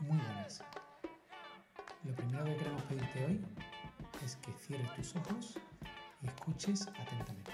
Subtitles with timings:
[0.00, 0.62] Muy buenas.
[2.04, 3.40] Lo primero que queremos pedirte hoy
[4.22, 5.58] es que cierres tus ojos
[6.22, 7.50] y escuches atentamente.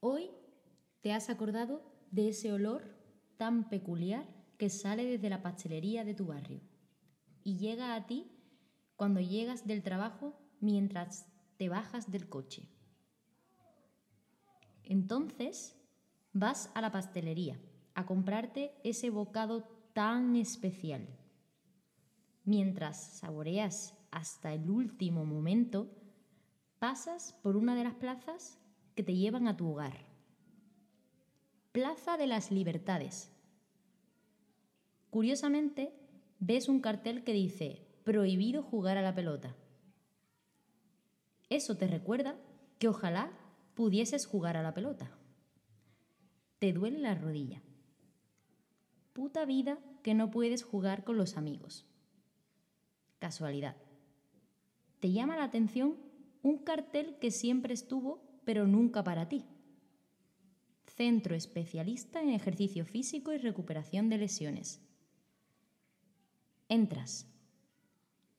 [0.00, 0.30] Hoy
[1.00, 2.84] te has acordado de ese olor
[3.38, 4.26] tan peculiar
[4.58, 6.60] que sale desde la pastelería de tu barrio
[7.42, 8.30] y llega a ti
[8.96, 11.26] cuando llegas del trabajo mientras
[11.56, 12.68] te bajas del coche.
[14.84, 15.74] Entonces
[16.34, 17.58] vas a la pastelería
[17.98, 21.08] a comprarte ese bocado tan especial.
[22.44, 25.90] Mientras saboreas hasta el último momento,
[26.78, 28.56] pasas por una de las plazas
[28.94, 30.06] que te llevan a tu hogar.
[31.72, 33.32] Plaza de las Libertades.
[35.10, 35.92] Curiosamente,
[36.38, 39.56] ves un cartel que dice prohibido jugar a la pelota.
[41.50, 42.36] Eso te recuerda
[42.78, 43.32] que ojalá
[43.74, 45.10] pudieses jugar a la pelota.
[46.60, 47.60] Te duele la rodilla.
[49.18, 51.84] Puta vida que no puedes jugar con los amigos.
[53.18, 53.74] Casualidad.
[55.00, 55.96] Te llama la atención
[56.44, 59.44] un cartel que siempre estuvo, pero nunca para ti.
[60.86, 64.80] Centro especialista en ejercicio físico y recuperación de lesiones.
[66.68, 67.26] Entras.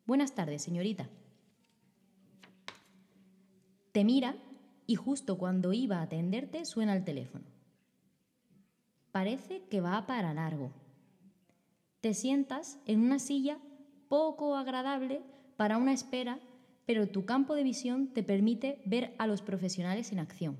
[0.05, 1.09] Buenas tardes, señorita.
[3.91, 4.37] Te mira
[4.87, 7.58] y justo cuando iba a atenderte suena el teléfono.
[9.19, 10.71] Parece que va para largo.
[11.99, 13.59] Te sientas en una silla
[14.07, 15.21] poco agradable
[15.57, 16.39] para una espera,
[16.85, 20.57] pero tu campo de visión te permite ver a los profesionales en acción.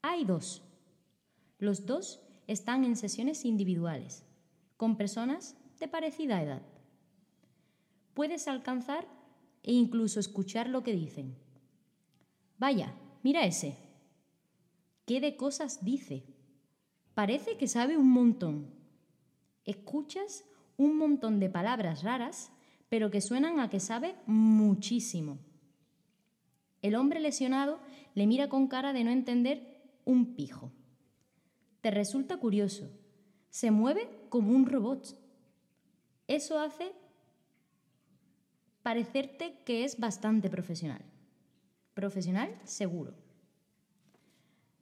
[0.00, 0.62] Hay dos.
[1.58, 4.22] Los dos están en sesiones individuales,
[4.76, 6.62] con personas de parecida edad.
[8.14, 9.08] Puedes alcanzar
[9.64, 11.36] e incluso escuchar lo que dicen.
[12.58, 12.94] Vaya,
[13.24, 13.76] mira ese.
[15.04, 16.37] ¿Qué de cosas dice?
[17.18, 18.70] Parece que sabe un montón.
[19.64, 20.44] Escuchas
[20.76, 22.52] un montón de palabras raras,
[22.88, 25.40] pero que suenan a que sabe muchísimo.
[26.80, 27.80] El hombre lesionado
[28.14, 30.70] le mira con cara de no entender un pijo.
[31.80, 32.88] Te resulta curioso.
[33.50, 35.18] Se mueve como un robot.
[36.28, 36.92] Eso hace
[38.84, 41.02] parecerte que es bastante profesional
[41.94, 43.12] profesional seguro.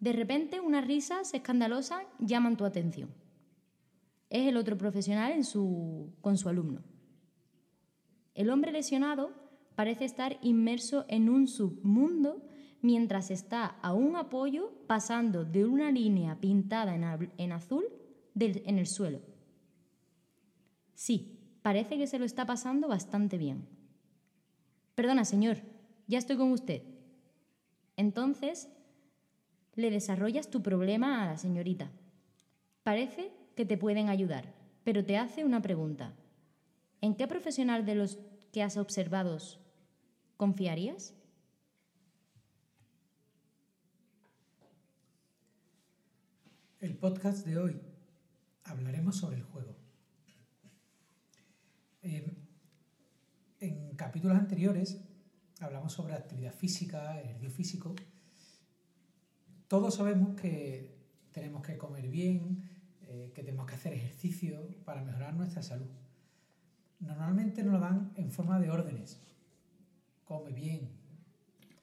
[0.06, 3.12] De repente unas risas escandalosas llaman tu atención.
[4.30, 6.84] Es el otro profesional en su, con su alumno.
[8.32, 9.32] El hombre lesionado
[9.74, 12.46] parece estar inmerso en un submundo
[12.82, 17.84] mientras está a un apoyo pasando de una línea pintada en, azul
[18.36, 19.22] en el suelo.
[20.94, 23.66] Sí, parece que se lo está pasando bastante bien.
[24.94, 25.62] Perdona, señor,
[26.06, 26.84] ya estoy con usted.
[27.96, 28.68] Entonces,
[29.76, 31.90] le desarrollas tu problema a la señorita.
[32.82, 34.52] Parece que te pueden ayudar,
[34.84, 36.14] pero te hace una pregunta.
[37.02, 38.18] ¿En qué profesional de los
[38.52, 39.38] que has observado
[40.36, 41.14] confiarías?
[46.80, 47.80] El podcast de hoy
[48.64, 49.76] hablaremos sobre el juego.
[53.58, 55.00] en capítulos anteriores
[55.60, 57.94] hablamos sobre actividad física, ejercicio físico.
[59.68, 60.94] Todos sabemos que
[61.32, 62.70] tenemos que comer bien,
[63.02, 65.90] eh, que tenemos que hacer ejercicio para mejorar nuestra salud.
[67.00, 69.20] Normalmente nos lo dan en forma de órdenes.
[70.24, 70.88] Come bien,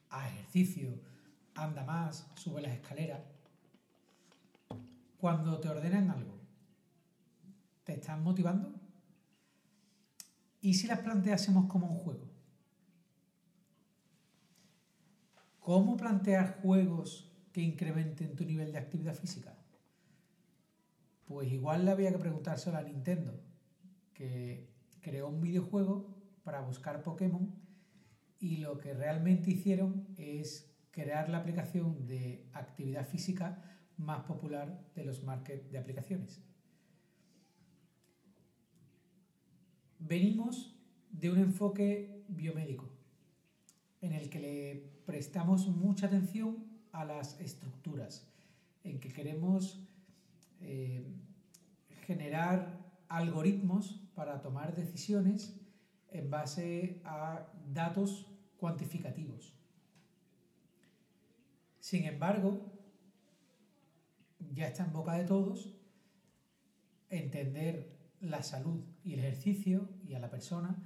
[0.08, 0.98] haz ejercicio,
[1.54, 3.20] anda más, sube las escaleras.
[5.18, 6.40] Cuando te ordenan algo,
[7.84, 8.74] ¿te están motivando?
[10.62, 12.30] ¿Y si las planteásemos como un juego?
[15.60, 19.56] ¿Cómo plantear juegos que incrementen tu nivel de actividad física?
[21.24, 23.40] Pues igual le había que preguntárselo a Nintendo,
[24.12, 24.68] que
[25.00, 27.54] creó un videojuego para buscar Pokémon
[28.40, 33.62] y lo que realmente hicieron es crear la aplicación de actividad física
[33.98, 36.42] más popular de los markets de aplicaciones.
[40.00, 40.76] Venimos
[41.12, 42.90] de un enfoque biomédico
[44.00, 48.26] en el que le prestamos mucha atención a las estructuras,
[48.84, 49.80] en que queremos
[50.60, 51.04] eh,
[52.06, 55.60] generar algoritmos para tomar decisiones
[56.10, 58.26] en base a datos
[58.58, 59.52] cuantificativos.
[61.80, 62.72] Sin embargo,
[64.54, 65.74] ya está en boca de todos
[67.10, 70.76] entender la salud y el ejercicio y a la persona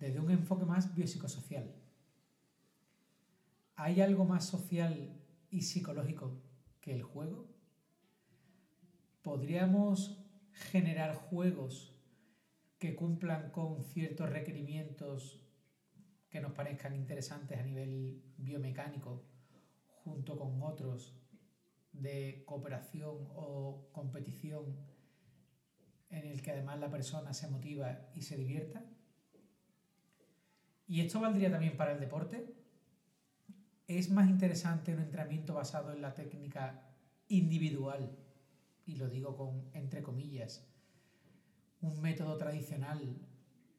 [0.00, 1.72] desde un enfoque más biopsicosocial.
[3.76, 5.21] ¿Hay algo más social
[5.52, 6.42] y psicológico
[6.80, 7.52] que el juego?
[9.22, 10.18] podríamos
[10.52, 11.96] generar juegos
[12.78, 15.40] que cumplan con ciertos requerimientos
[16.28, 19.24] que nos parezcan interesantes a nivel biomecánico,
[19.86, 21.16] junto con otros
[21.92, 24.76] de cooperación o competición
[26.10, 28.84] en el que además la persona se motiva y se divierta.
[30.88, 32.61] Y esto valdría también para el deporte.
[33.86, 36.82] Es más interesante un entrenamiento basado en la técnica
[37.28, 38.16] individual,
[38.86, 40.66] y lo digo con entre comillas,
[41.80, 43.16] un método tradicional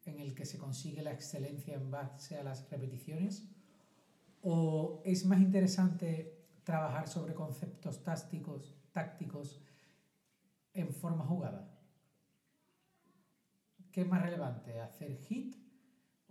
[0.04, 3.48] en el que se consigue la excelencia en base a las repeticiones,
[4.42, 9.62] o es más interesante trabajar sobre conceptos tácticos, tácticos
[10.74, 11.70] en forma jugada.
[13.90, 14.80] ¿Qué es más relevante?
[14.80, 15.63] ¿Hacer hit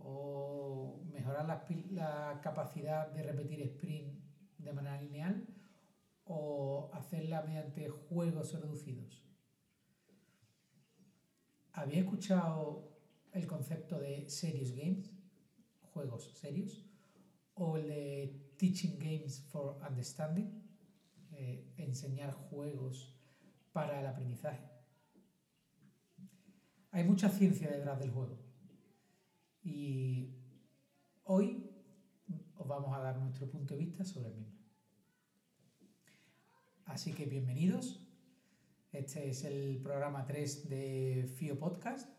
[0.03, 4.19] o mejorar la, la capacidad de repetir sprint
[4.57, 5.47] de manera lineal
[6.25, 9.23] o hacerla mediante juegos reducidos?
[11.73, 12.93] ¿Había escuchado
[13.31, 15.11] el concepto de serious games?
[15.93, 16.85] Juegos serios.
[17.55, 20.61] O el de teaching games for understanding.
[21.31, 23.17] Eh, enseñar juegos
[23.71, 24.69] para el aprendizaje.
[26.91, 28.42] Hay mucha ciencia detrás del juego.
[29.63, 30.35] Y
[31.23, 31.69] hoy
[32.57, 34.59] os vamos a dar nuestro punto de vista sobre el mismo.
[36.85, 38.05] Así que bienvenidos.
[38.91, 42.09] Este es el programa 3 de FIO Podcast.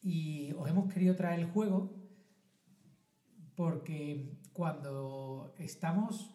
[0.00, 1.94] Y os hemos querido traer el juego
[3.54, 6.34] porque cuando estamos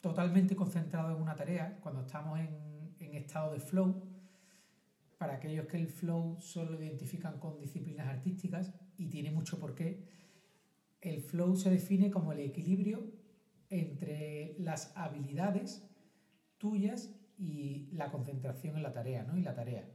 [0.00, 4.13] totalmente concentrados en una tarea, cuando estamos en, en estado de flow,
[5.24, 10.06] para aquellos que el flow solo identifican con disciplinas artísticas, y tiene mucho por qué,
[11.00, 13.10] el flow se define como el equilibrio
[13.70, 15.88] entre las habilidades
[16.58, 19.38] tuyas y la concentración en la tarea, ¿no?
[19.38, 19.88] Y la tarea.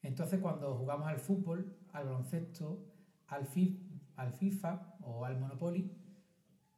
[0.00, 2.86] Entonces, cuando jugamos al fútbol, al baloncesto,
[3.26, 3.48] al,
[4.14, 5.90] al FIFA o al Monopoly,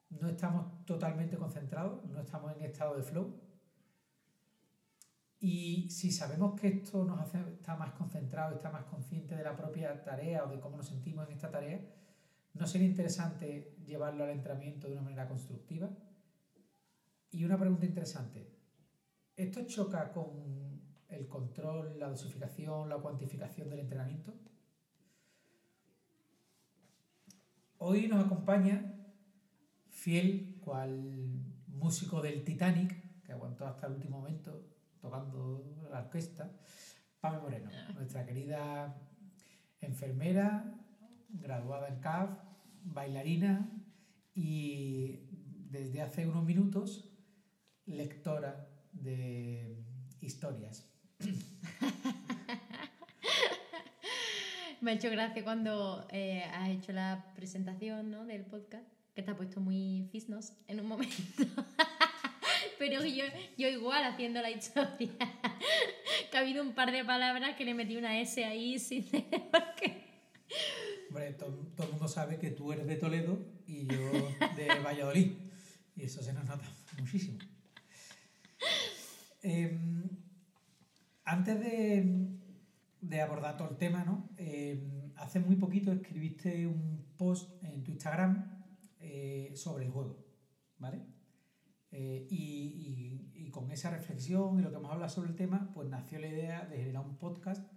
[0.09, 3.39] no estamos totalmente concentrados, no estamos en estado de flow,
[5.47, 9.55] y si sabemos que esto nos hace estar más concentrado, estar más consciente de la
[9.55, 11.81] propia tarea o de cómo nos sentimos en esta tarea,
[12.55, 15.89] ¿no sería interesante llevarlo al entrenamiento de una manera constructiva?
[17.31, 18.51] Y una pregunta interesante.
[19.37, 24.35] ¿Esto choca con el control, la dosificación, la cuantificación del entrenamiento?
[27.79, 28.97] Hoy nos acompaña,
[29.91, 31.39] fiel cual
[31.69, 34.76] músico del Titanic, que aguantó hasta el último momento,
[35.07, 36.51] tocando la orquesta,
[37.21, 37.93] Pame Moreno, ah.
[37.93, 39.01] nuestra querida
[39.81, 40.75] enfermera,
[41.29, 42.31] graduada en CAF,
[42.83, 43.71] bailarina
[44.35, 45.21] y
[45.71, 47.09] desde hace unos minutos
[47.85, 49.85] lectora de
[50.21, 50.91] historias.
[54.81, 58.27] Me ha hecho gracia cuando eh, has hecho la presentación ¿no?
[58.27, 61.15] del podcast, que te ha puesto muy fisnos en un momento.
[62.79, 63.25] pero yo,
[63.57, 65.11] yo igual haciendo la historia.
[66.31, 69.75] que ha habido un par de palabras que le metí una S ahí sin por
[69.77, 70.05] qué.
[71.09, 74.11] Hombre, todo, el mundo sabe que tú eres de Toledo y yo
[74.57, 75.33] de Valladolid.
[75.97, 76.65] Y eso se nos nota
[76.99, 77.39] muchísimo.
[79.43, 80.09] Em,
[81.25, 82.29] antes de,
[83.01, 84.29] de, abordar todo el tema, ¿no?
[84.37, 88.65] Em, hace muy poquito escribiste un post en tu Instagram
[89.01, 90.19] eh, sobre el juego,
[90.79, 91.16] ¿vale?
[91.99, 96.19] Eh, y, con esa reflexión y lo que hemos hablado sobre el tema, pues nació
[96.19, 97.73] la idea de generar un podcast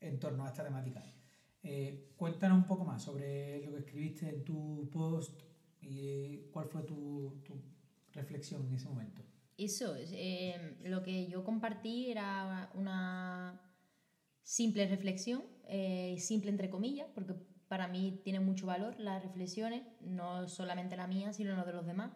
[0.00, 1.04] en torno a esta temática.
[1.62, 5.42] Eh, cuéntanos un poco más sobre lo que escribiste en tu post
[5.82, 7.42] y eh, cuál fue tu,
[8.14, 9.22] reflexión en ese momento.
[9.58, 9.94] Eso,
[10.84, 13.60] lo que yo compartí era una
[14.42, 15.44] simple reflexión,
[16.16, 17.34] simple entre comillas, porque
[17.68, 21.86] para mí tiene mucho valor las reflexiones, no solamente la mía, sino la de los
[21.86, 22.10] demás.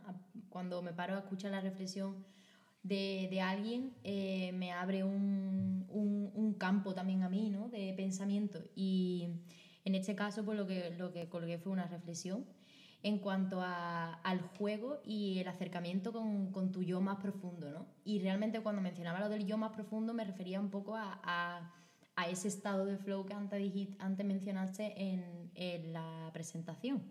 [0.48, 2.24] Cuando me paro a escuchar la reflexión
[2.82, 7.68] de, de alguien, eh, me abre un, un, un, campo también a mí, ¿no?
[7.68, 8.60] De pensamiento.
[8.74, 9.28] Y
[9.84, 12.46] en este caso, pues lo que, lo que colgué fue una reflexión
[13.02, 17.86] en cuanto a, al juego y el acercamiento con, con, tu yo más profundo, ¿no?
[18.04, 21.72] Y realmente cuando mencionaba lo del yo más profundo me refería un poco a, a
[22.16, 27.02] a ese estado de flow que antes, antes mencionaste en, en la presentación.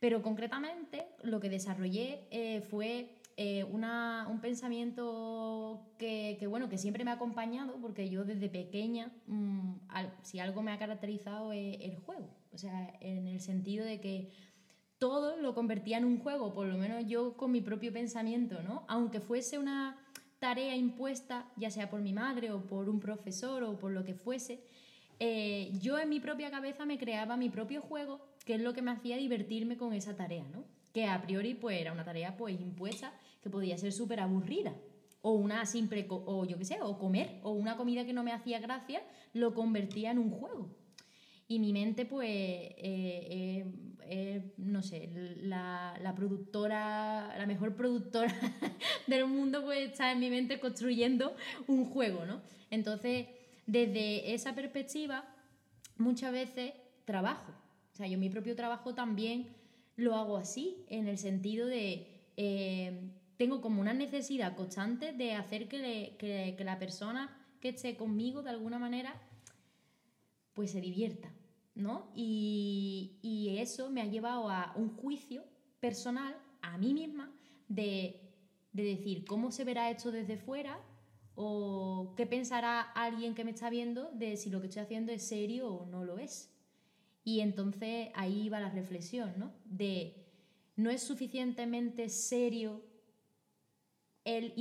[0.00, 6.78] Pero concretamente lo que desarrollé eh, fue eh, una, un pensamiento que, que, bueno, que
[6.78, 9.74] siempre me ha acompañado porque yo desde pequeña, mm,
[10.22, 12.28] si algo me ha caracterizado es el juego.
[12.52, 14.30] O sea, en el sentido de que
[14.98, 18.84] todo lo convertía en un juego, por lo menos yo con mi propio pensamiento, ¿no?
[18.88, 19.96] Aunque fuese una
[20.38, 24.14] tarea impuesta, ya sea por mi madre o por un profesor o por lo que
[24.14, 24.60] fuese,
[25.20, 28.82] eh, yo en mi propia cabeza me creaba mi propio juego, que es lo que
[28.82, 30.64] me hacía divertirme con esa tarea, ¿no?
[30.92, 34.74] Que a priori pues era una tarea pues impuesta que podía ser súper aburrida.
[35.20, 38.32] O una simple, o yo qué sé, o comer, o una comida que no me
[38.32, 39.02] hacía gracia,
[39.32, 40.70] lo convertía en un juego.
[41.48, 43.66] Y mi mente, pues, eh, eh,
[44.08, 45.10] eh, no sé,
[45.42, 48.34] la, la, productora, la mejor productora
[49.06, 51.34] del mundo, pues está en mi mente construyendo
[51.66, 52.40] un juego, ¿no?
[52.70, 53.26] Entonces,
[53.66, 55.24] desde esa perspectiva,
[55.96, 56.72] muchas veces
[57.04, 57.52] trabajo.
[57.92, 59.48] O sea, yo mi propio trabajo también
[59.96, 62.14] lo hago así, en el sentido de
[63.38, 68.50] tengo como una necesidad constante de hacer que, que, la persona que esté conmigo de
[68.50, 69.14] alguna manera
[70.52, 71.32] pues se divierta,
[71.78, 72.10] ¿no?
[72.14, 75.42] Y, eso me ha llevado a un juicio
[75.80, 77.32] personal a mí misma
[77.66, 78.20] de,
[78.72, 80.78] de, decir cómo se verá esto desde fuera
[81.34, 85.26] o qué pensará alguien que me está viendo de si lo que estoy haciendo es
[85.26, 86.54] serio o no lo es.
[87.24, 89.52] Y entonces ahí va la reflexión, ¿no?
[89.64, 90.24] De
[90.76, 92.84] no es suficientemente serio
[94.24, 94.52] el,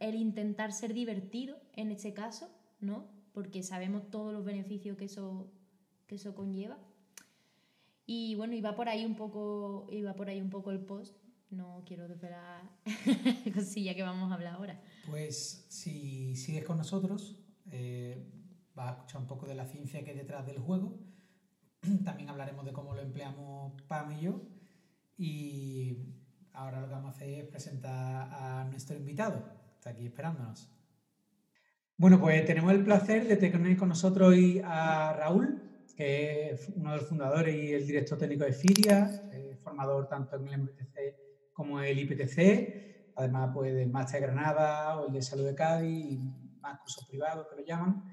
[0.00, 3.08] el intentar ser divertido en este caso, ¿no?
[3.32, 5.50] Porque sabemos todos los beneficios que eso,
[6.06, 6.78] que eso conlleva.
[8.06, 11.16] Y bueno, iba por ahí un poco, iba por ahí un poco el post.
[11.50, 12.62] No quiero desvelar
[13.54, 14.80] cosilla que vamos a hablar ahora.
[15.08, 17.38] Pues si sigues con nosotros,
[17.70, 18.30] eh,
[18.74, 20.98] vas a escuchar un poco de la ciencia que hay detrás del juego.
[22.04, 24.42] También hablaremos de cómo lo empleamos Pam y yo.
[25.16, 25.98] Y
[26.52, 29.44] ahora lo que vamos a hacer es presentar a nuestro invitado.
[29.76, 30.70] Está aquí esperándonos.
[31.96, 35.62] Bueno, pues tenemos el placer de tener con nosotros hoy a Raúl,
[35.96, 40.36] que es uno de los fundadores y el director técnico de FIRIA, eh, formador tanto
[40.36, 45.12] en el MPTC como en el IPTC, además pues del Máster de Granada o el
[45.12, 46.18] de Salud de Cádiz y
[46.60, 48.04] más cursos privados que lo llaman.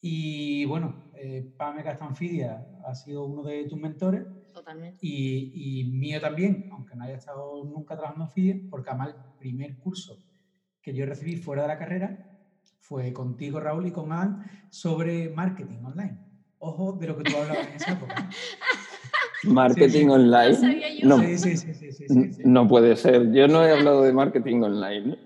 [0.00, 4.98] Y bueno, eh, Pame Castanfidia ha sido uno de tus mentores Totalmente.
[5.00, 9.38] Y, y, mío también, aunque no haya estado nunca trabajando en FIDE, porque además el
[9.38, 10.18] primer curso
[10.82, 12.40] que yo recibí fuera de la carrera
[12.80, 16.29] fue contigo, Raúl, y con Adam sobre marketing online.
[16.62, 18.28] Ojo de lo que tú hablabas en esa época.
[19.44, 21.00] Marketing online.
[21.02, 23.32] No, sí, sí, sí, no puede ser.
[23.32, 25.18] Yo no he hablado de marketing online.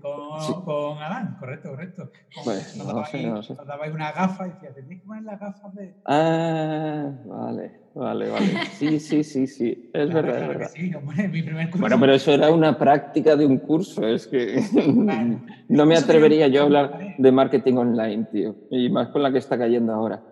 [0.00, 2.10] Con, con Adán, correcto, correcto.
[2.44, 3.54] pues, nos, no sé, no sé.
[3.54, 5.94] nos dabais una gafa y decía, tenéis que poner las gafas de.
[6.04, 8.46] Ah, vale, vale, vale.
[8.72, 9.90] Sí, sí, sí, sí.
[9.92, 10.70] Es verdad, es verdad.
[10.72, 11.80] Sí, hombre, mi primer curso.
[11.80, 14.06] Bueno, pero eso era una práctica de un curso.
[14.06, 14.62] Es que
[15.68, 18.54] no me atrevería yo a hablar de marketing online, tío.
[18.70, 20.29] Y más con la que está cayendo ahora.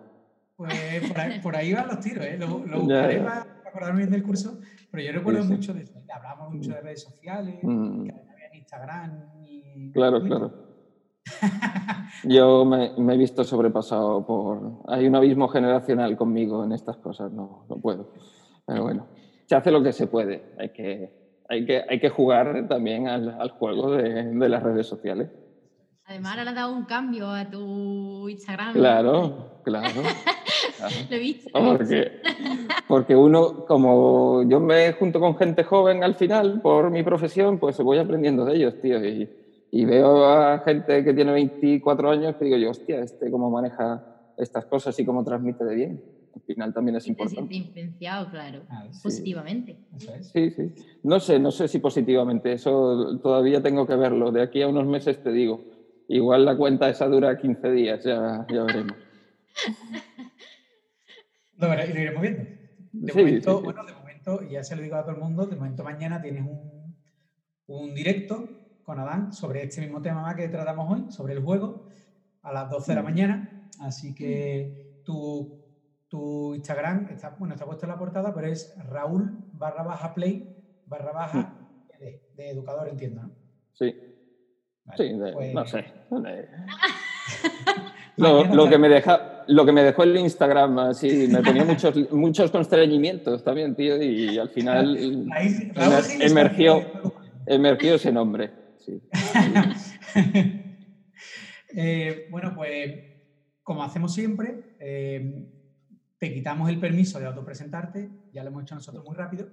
[0.59, 2.37] Pues por ahí, por ahí van los tiros, ¿eh?
[2.37, 4.59] Lo, lo buscaré para acordarme bien del curso,
[4.91, 5.97] pero yo recuerdo mucho de eso.
[6.13, 8.03] Hablamos mucho de redes sociales, mm.
[8.03, 9.91] que había en Instagram y...
[9.93, 10.51] Claro, claro.
[12.25, 14.81] Yo me, he visto sobrepasado por...
[14.89, 18.11] Hay un abismo generacional conmigo en estas cosas, no, no puedo.
[18.65, 19.07] Pero bueno,
[19.45, 20.55] se hace lo que se puede.
[20.59, 24.87] Hay que, hay que, hay que jugar también al, al juego de, de las redes
[24.87, 25.29] sociales.
[26.03, 28.73] Además, ahora le has dado un cambio a tu Instagram.
[28.73, 30.01] Claro, claro.
[31.09, 31.49] Lo he visto.
[31.51, 32.11] Porque,
[32.87, 37.77] porque uno, como yo me junto con gente joven al final por mi profesión, pues
[37.79, 39.03] voy aprendiendo de ellos, tío.
[39.05, 39.29] Y,
[39.71, 44.03] y veo a gente que tiene 24 años que digo yo, hostia, este cómo maneja
[44.37, 46.03] estas cosas y cómo transmite de bien.
[46.35, 47.55] Al final también es importante.
[47.55, 49.77] influenciado, claro, ah, positivamente.
[50.21, 50.71] Sí, sí.
[51.03, 52.53] No sé, no sé si positivamente.
[52.53, 54.31] Eso todavía tengo que verlo.
[54.31, 55.61] De aquí a unos meses te digo.
[56.07, 58.97] Igual la cuenta esa dura 15 días, ya, ya veremos.
[61.67, 62.43] lo, iremos viendo.
[62.91, 65.83] De momento, bueno, de momento, ya se lo digo a todo el mundo, de momento
[65.83, 66.95] mañana tienes un,
[67.67, 68.49] un directo
[68.83, 71.87] con Adán sobre este mismo tema que tratamos hoy, sobre el juego,
[72.41, 73.05] a las 12 de la mm.
[73.05, 73.69] mañana.
[73.81, 75.63] Así que tu,
[76.07, 80.55] tu Instagram está, bueno, está puesto en la portada, pero es Raúl barra baja play
[80.87, 81.55] barra baja
[81.99, 82.35] mm.
[82.35, 83.31] de educador, entiendo, ¿no?
[83.73, 83.95] Sí,
[84.97, 85.85] sí, pues no sé.
[88.19, 92.51] lo, que me deja, lo que me dejó el Instagram, así, me ponía muchos, muchos
[92.51, 95.27] constreñimientos también, tío, y al final
[96.19, 96.85] emergió,
[97.45, 98.51] emergió ese nombre.
[101.71, 102.95] Eh, bueno, pues
[103.61, 105.47] como hacemos siempre, eh,
[106.17, 109.49] te quitamos el permiso de autopresentarte, ya lo hemos hecho nosotros muy rápido,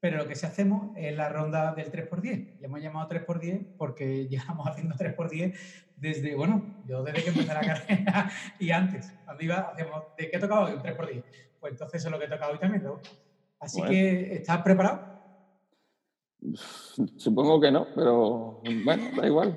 [0.00, 2.58] pero lo que sí hacemos es la ronda del 3x10.
[2.60, 5.54] Le hemos llamado 3x10 porque llevamos haciendo 3x10
[5.96, 9.12] desde, bueno, yo desde que empecé la carrera y antes.
[9.24, 10.74] Cuando iba, hacíamos, ¿de qué tocaba hoy?
[10.74, 11.24] Un 3x10.
[11.58, 12.84] Pues entonces eso es lo que toca hoy también,
[13.58, 15.16] Así que, ¿estás preparado?
[17.16, 19.56] Supongo que no, pero bueno, da igual.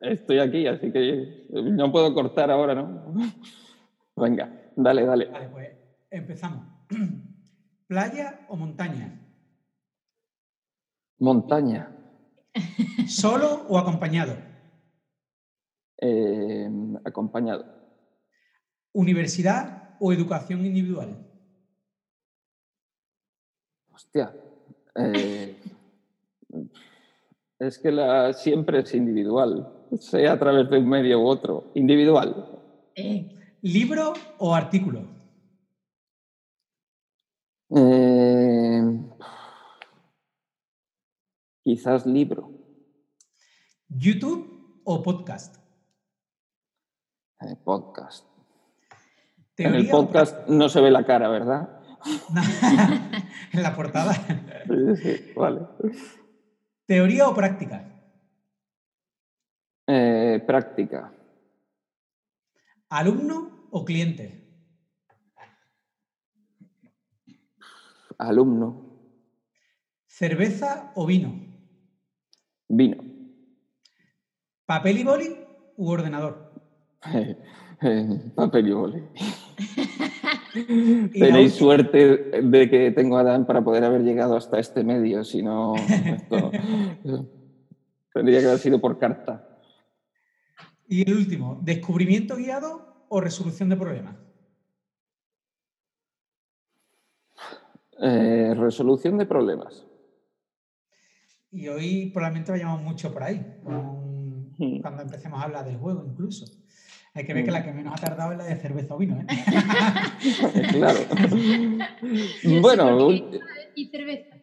[0.00, 3.14] estoy aquí, así que no puedo cortar ahora, ¿no?
[4.16, 5.26] Venga, dale, dale.
[5.26, 5.68] Vale, pues
[6.10, 6.66] empezamos.
[7.86, 9.22] ¿Playa o montaña?
[11.18, 11.92] Montaña.
[13.06, 14.36] ¿Solo o acompañado?
[16.00, 16.70] Eh,
[17.04, 17.64] acompañado.
[18.92, 21.26] ¿Universidad o educación individual?
[23.90, 24.34] Hostia.
[24.96, 25.56] eh,
[27.58, 31.70] es que la, siempre es individual, sea a través de un medio u otro.
[31.74, 32.60] Individual.
[33.62, 35.06] ¿Libro o artículo?
[37.74, 38.82] Eh,
[41.64, 42.50] quizás libro.
[43.88, 45.65] ¿YouTube o podcast?
[47.64, 48.26] Podcast.
[49.56, 51.80] En el ¿Teoría o podcast no se ve la cara, ¿verdad?
[53.52, 54.14] en la portada.
[54.14, 55.60] Sí, sí, vale.
[56.86, 57.84] ¿Teoría o práctica?
[59.86, 61.12] Eh, práctica.
[62.88, 64.46] ¿Alumno o cliente?
[68.18, 68.86] Alumno.
[70.06, 71.34] ¿Cerveza o vino?
[72.68, 72.96] Vino.
[74.64, 76.45] ¿Papel y boli u ordenador?
[77.14, 77.36] Eh,
[77.82, 79.02] eh, papel y boli.
[81.12, 85.42] Tenéis suerte de que tengo a Dan para poder haber llegado hasta este medio, si
[85.42, 86.50] no, esto
[88.14, 89.60] tendría que haber sido por carta.
[90.88, 94.16] Y el último, ¿descubrimiento guiado o resolución de problemas?
[98.00, 99.86] Eh, resolución de problemas.
[101.50, 104.06] Y hoy probablemente vayamos mucho por ahí, con-
[104.58, 104.80] Mm.
[104.80, 106.46] cuando empecemos a hablar del juego incluso.
[107.16, 109.16] Hay que ver que la que menos ha tardado es la de cerveza o vino.
[109.16, 109.26] ¿eh?
[110.72, 110.98] Claro.
[112.60, 113.10] bueno,
[113.74, 114.36] ¿Y cerveza?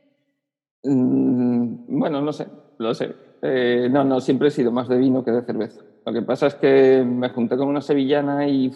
[0.84, 2.48] mm, bueno, no sé,
[2.80, 3.14] lo sé.
[3.44, 5.82] Eh, no, no, siempre he sido más de vino que de cerveza.
[6.04, 8.72] Lo que pasa es que me junté con una sevillana y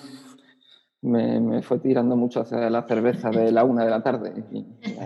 [1.01, 4.31] me, me fue tirando mucho hacia la cerveza de la una de la tarde.
[4.51, 5.05] y, eh,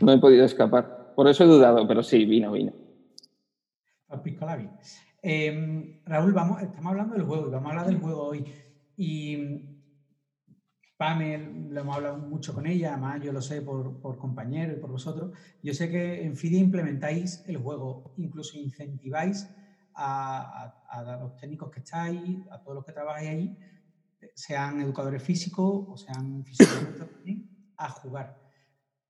[0.00, 1.14] no he podido escapar.
[1.16, 2.72] Por eso he dudado, pero sí, vino, vino.
[4.22, 4.46] Pisco.
[5.22, 8.44] Eh, Raúl, vamos, estamos hablando del juego y vamos a hablar del juego hoy.
[8.96, 9.78] Y mm,
[10.96, 14.80] Pamel, lo hemos hablado mucho con ella, además yo lo sé por, por compañero y
[14.80, 15.30] por vosotros.
[15.62, 19.48] Yo sé que en FIDE implementáis el juego, incluso incentiváis
[19.94, 23.58] a, a- a los técnicos que estáis, a todos los que trabajáis ahí,
[24.34, 27.10] sean educadores físicos o sean fisioterapeutas
[27.78, 28.36] a jugar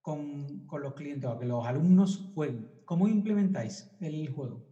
[0.03, 2.71] con, con los clientes o a que los alumnos jueguen.
[2.85, 4.68] ¿Cómo implementáis el juego?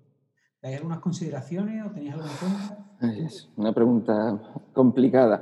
[0.67, 3.23] ¿Dais algunas consideraciones o tenéis algo en cuenta?
[3.25, 4.37] Es una pregunta
[4.73, 5.41] complicada.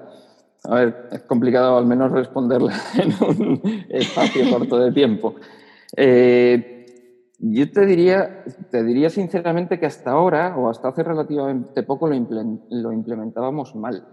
[0.64, 5.34] A ver, es complicado al menos responderla en un espacio corto de tiempo.
[5.96, 6.84] Eh,
[7.38, 8.28] yo te diría,
[8.70, 13.74] te diría sinceramente que hasta ahora, o hasta hace relativamente poco, lo, imple- lo implementábamos
[13.74, 14.04] mal.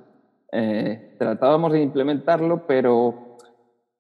[0.53, 3.37] Eh, tratábamos de implementarlo, pero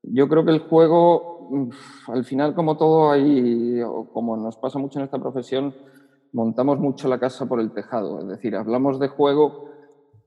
[0.01, 3.81] yo creo que el juego, uf, al final, como todo, hay,
[4.13, 5.75] como nos pasa mucho en esta profesión,
[6.33, 8.21] montamos mucho la casa por el tejado.
[8.21, 9.69] Es decir, hablamos de juego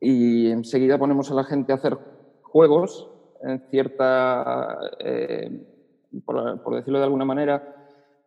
[0.00, 1.98] y enseguida ponemos a la gente a hacer
[2.42, 3.08] juegos
[3.42, 5.66] en cierta, eh,
[6.24, 7.74] por, por decirlo de alguna manera,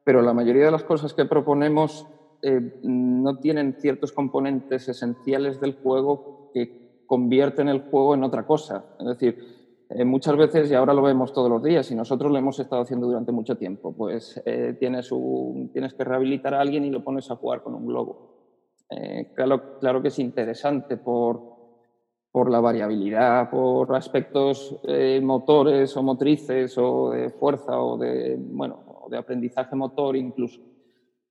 [0.04, 2.08] pero la mayoría de las cosas que proponemos
[2.42, 8.86] eh, no tienen ciertos componentes esenciales del juego que convierten el juego en otra cosa.
[9.00, 9.57] Es decir,
[9.90, 12.82] eh, muchas veces, y ahora lo vemos todos los días, y nosotros lo hemos estado
[12.82, 17.04] haciendo durante mucho tiempo, pues eh, tienes, un- tienes que rehabilitar a alguien y lo
[17.04, 18.36] pones a jugar con un globo.
[18.90, 21.42] Eh, claro, claro que es interesante por,
[22.32, 29.06] por la variabilidad, por aspectos eh, motores o motrices o de fuerza o de, bueno,
[29.10, 30.62] de aprendizaje motor incluso.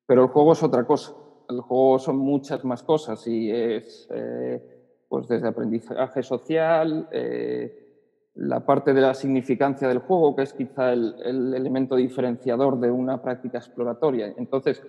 [0.07, 1.14] Pero el juego es otra cosa.
[1.49, 4.62] El juego son muchas más cosas y es eh,
[5.09, 7.86] pues desde aprendizaje social, eh,
[8.37, 12.90] la parte de la significancia del juego, que es quizá el, el elemento diferenciador de
[12.90, 14.33] una práctica exploratoria.
[14.37, 14.83] Entonces,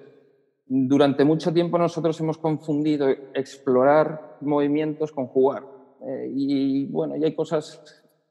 [0.65, 5.65] durante mucho tiempo nosotros hemos confundido explorar movimientos con jugar.
[6.01, 7.81] Eh, y bueno, y hay cosas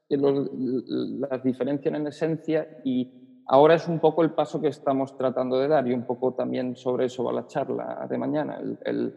[0.09, 3.09] que los- las diferencian en esencia y
[3.47, 6.77] ahora es un poco el paso que estamos tratando de dar y un poco también
[6.77, 9.15] sobre eso va la charla de mañana, el-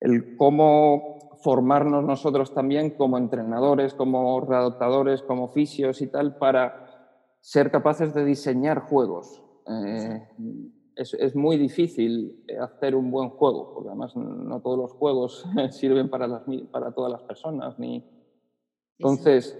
[0.00, 1.04] el cómo
[1.42, 6.88] formarnos nosotros también como entrenadores, como readaptadores, como fisios y tal, para
[7.40, 9.42] ser capaces de diseñar juegos.
[9.66, 10.28] Eh,
[10.96, 16.08] es, es muy difícil hacer un buen juego, porque además no todos los juegos sirven
[16.08, 17.78] para, las, para todas las personas.
[17.78, 18.04] Ni...
[18.98, 19.58] Entonces,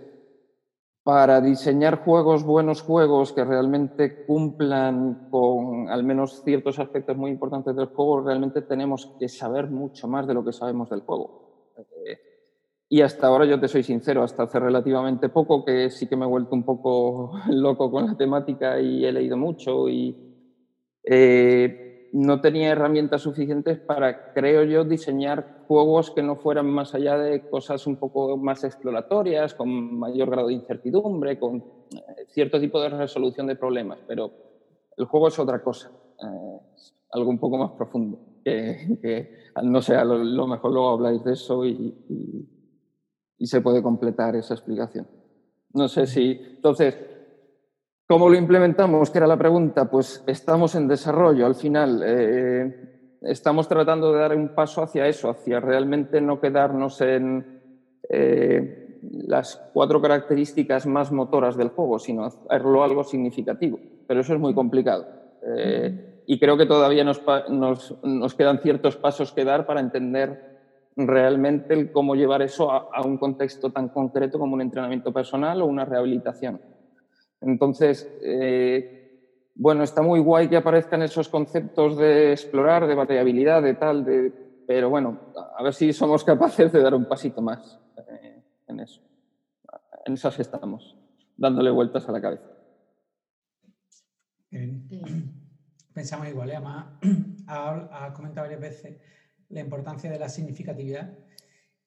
[1.03, 7.75] para diseñar juegos, buenos juegos que realmente cumplan con al menos ciertos aspectos muy importantes
[7.75, 11.42] del juego, realmente tenemos que saber mucho más de lo que sabemos del juego.
[11.79, 12.19] Eh,
[12.89, 16.27] y hasta ahora, yo te soy sincero, hasta hace relativamente poco, que sí que me
[16.27, 20.15] he vuelto un poco loco con la temática y he leído mucho y
[21.05, 27.17] eh, no tenía herramientas suficientes para, creo yo, diseñar juegos que no fueran más allá
[27.17, 32.81] de cosas un poco más exploratorias, con mayor grado de incertidumbre, con eh, cierto tipo
[32.83, 34.31] de resolución de problemas, pero
[34.99, 35.91] el juego es otra cosa,
[37.11, 41.65] algo un poco más profundo, que, no sé, a lo, mejor luego habláis de eso
[41.65, 41.95] y,
[43.39, 45.07] y, se puede completar esa explicación.
[45.75, 46.97] No sé si, entonces,
[48.07, 49.11] ¿cómo lo implementamos?
[49.11, 52.03] Que era la pregunta, pues estamos en desarrollo al final.
[52.05, 57.61] Eh, estamos tratando de dar un paso hacia eso, hacia realmente no quedarnos en
[58.09, 63.81] eh, las cuatro características más motoras del juego, sino hacerlo algo significativo.
[64.07, 65.07] Pero eso es muy complicado.
[65.57, 70.53] Eh, y creo que todavía nos, nos, quedan ciertos pasos que dar para entender
[70.97, 75.85] realmente cómo llevar eso a, un contexto tan concreto como un entrenamiento personal o una
[75.85, 76.61] rehabilitación.
[77.41, 79.03] Entonces, eh,
[79.55, 84.33] bueno, está muy guay que aparezcan esos conceptos de explorar, de variabilidad, de tal, de,
[84.67, 85.19] pero bueno,
[85.57, 89.01] a ver si somos capaces de dar un pasito más eh, en eso.
[90.05, 90.97] En esas estamos,
[91.37, 92.47] dándole vueltas a la cabeza.
[95.95, 96.57] Pensamos igual, ¿eh?
[96.57, 96.87] además
[97.47, 99.01] ha, comentado varias veces
[99.49, 101.19] la importancia de la significatividad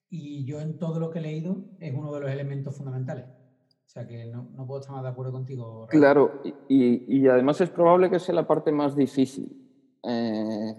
[0.08, 3.26] y yo en todo lo que he leído es uno de los elementos fundamentales.
[3.26, 5.86] O sea que no, puedo estar más de acuerdo contigo.
[5.88, 9.50] Claro, y, además es probable que sea la parte más difícil.
[10.02, 10.74] Eh,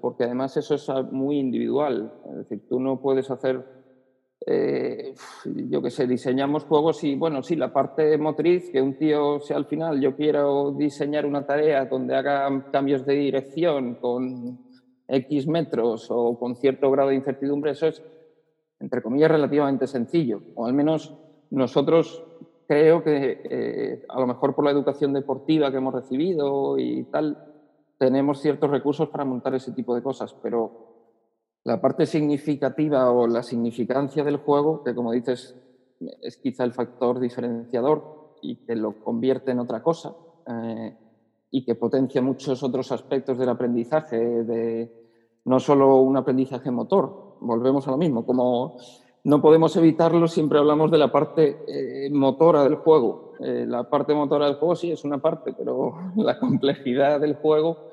[0.00, 2.12] porque además eso es muy individual.
[2.30, 3.64] Es decir, tú no puedes hacer,
[4.50, 9.40] eh, yo qué sé, diseñamos juegos y, bueno, sí, la parte motriz, que un tío
[9.40, 14.58] sea al final, yo quiero diseñar una tarea donde haga cambios de dirección con
[15.06, 18.02] X metros o con cierto grado de incertidumbre, eso es,
[18.80, 21.14] entre comillas, relativamente sencillo, o al menos
[21.50, 22.24] nosotros
[22.66, 27.36] creo que eh, a lo mejor por la educación deportiva que hemos recibido y tal,
[27.98, 30.87] tenemos ciertos recursos para montar ese tipo de cosas, pero
[31.68, 35.54] la parte significativa o la significancia del juego, que como dices
[36.22, 40.14] es quizá el factor diferenciador y que lo convierte en otra cosa
[40.46, 40.96] eh,
[41.50, 44.90] y que potencia muchos otros aspectos del aprendizaje, de
[45.44, 48.78] no solo un aprendizaje motor, volvemos a lo mismo, como
[49.24, 53.34] no podemos evitarlo, siempre hablamos de la parte eh, motora del juego.
[53.40, 57.87] Eh, la parte motora del juego sí es una parte, pero la complejidad del juego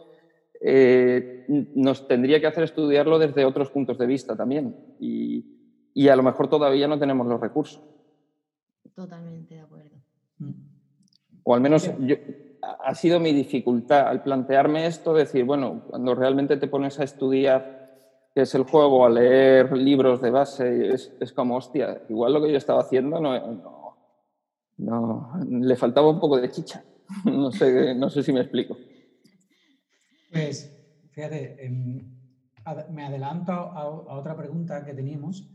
[0.61, 4.75] eh, nos tendría que hacer estudiarlo desde otros puntos de vista también.
[4.99, 5.51] Y,
[6.09, 7.81] a lo mejor todavía no tenemos los recursos.
[8.93, 9.95] Totalmente de acuerdo.
[11.43, 11.89] O al menos
[12.61, 17.75] ha sido mi dificultad al plantearme esto, decir, bueno, cuando realmente te pones a estudiar
[18.33, 22.41] que es el juego, a leer libros de base, es, es como, hostia, igual lo
[22.41, 23.95] que yo estaba haciendo no,
[24.77, 26.83] no, le faltaba un poco de chicha.
[27.25, 28.75] no, sé, no sé si me explico.
[30.35, 30.69] Pues,
[31.11, 32.13] fíjate, em,
[32.91, 35.49] me adelanto a, otra pregunta que teníamos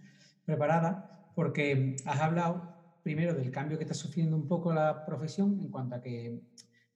[0.47, 2.63] preparada, porque has hablado
[3.03, 6.41] primero del cambio que está sufriendo un poco la profesión en cuanto a que,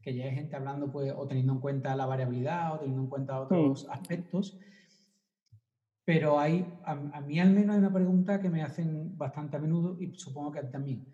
[0.01, 3.09] que ya hay gente hablando pues, o teniendo en cuenta la variabilidad o teniendo en
[3.11, 3.91] cuenta otros mm.
[3.91, 4.59] aspectos.
[6.07, 10.01] Pero hay, a, mí al menos hay una pregunta que me hacen bastante a menudo
[10.01, 11.05] y supongo que a ti también,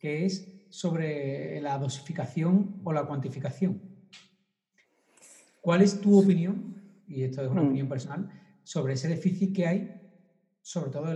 [0.00, 3.85] que es sobre la dosificación o la cuantificación.
[5.66, 6.76] ¿Cuál es tu opinión,
[7.08, 7.66] y esto es una mm.
[7.66, 8.30] opinión personal,
[8.62, 10.00] sobre ese déficit que hay,
[10.62, 11.08] sobre todo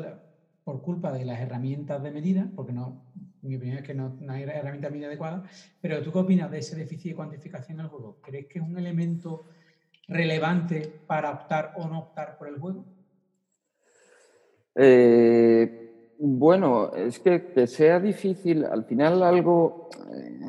[0.64, 4.42] por culpa de las herramientas de medida, porque no, mi opinión es que no, hay
[4.42, 5.48] herramientas de medida adecuadas,
[5.80, 8.18] pero ¿tú qué opinas de ese déficit de cuantificación del juego?
[8.20, 9.44] ¿Crees que es un elemento
[10.08, 12.84] relevante para optar o no optar por el juego?
[14.74, 20.40] Eh, bueno, es que, que sea difícil, al final algo, eh,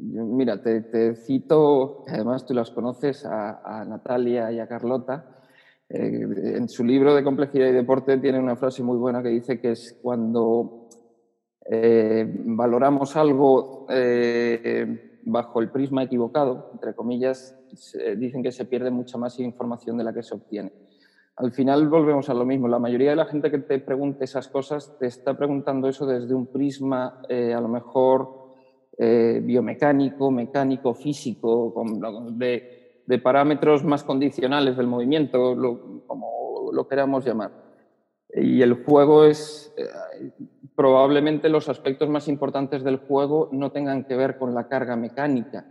[0.00, 5.42] mira, te, cito, además tú las conoces, a, Natalia y a Carlota,
[5.88, 9.60] eh, en su libro de complejidad y deporte tiene una frase muy buena que dice
[9.60, 10.88] que es cuando
[11.68, 13.86] valoramos algo
[15.24, 17.58] bajo el prisma equivocado, entre comillas,
[18.16, 20.72] dicen que se pierde mucha más información de la que se obtiene
[21.36, 22.66] al final volvemos a lo mismo.
[22.66, 26.34] La mayoría de la gente que te pregunte esas cosas te está preguntando eso desde
[26.34, 28.45] un prisma eh, a lo mejor eh,
[29.46, 31.72] biomecánico, mecánico, físico,
[32.32, 35.56] de, parámetros más condicionales del movimiento,
[36.06, 37.52] como lo queramos llamar.
[38.34, 40.32] Y el juego es, eh,
[40.74, 45.66] probablemente los aspectos más importantes del juego no tengan que ver con la carga mecánica.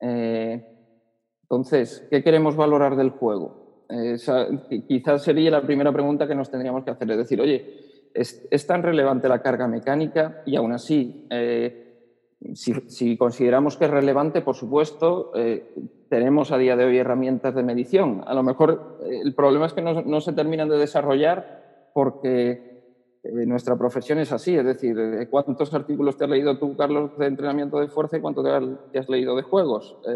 [0.00, 0.64] Eh,
[1.42, 3.66] entonces, ¿qué queremos valorar del juego?
[4.86, 8.82] quizás sería la primera pregunta que nos tendríamos que hacer, es decir, oye, ¿es, tan
[8.82, 10.42] relevante la carga mecánica?
[10.44, 11.26] Y aún así,
[12.54, 15.74] si, consideramos que es relevante, por supuesto, eh,
[16.08, 18.22] tenemos a día de hoy herramientas de medición.
[18.26, 23.46] A lo mejor eh, el problema es que no, se terminan de desarrollar porque eh,
[23.46, 24.56] nuestra profesión es así.
[24.56, 24.96] Es decir,
[25.30, 29.08] ¿cuántos artículos te has leído tú, Carlos, de entrenamiento de fuerza y cuánto te has,
[29.08, 29.98] leído de juegos?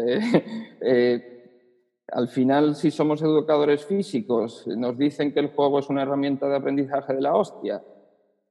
[2.07, 6.55] al final, si somos educadores físicos, nos dicen que el juego es una herramienta de
[6.55, 7.83] aprendizaje de la hostia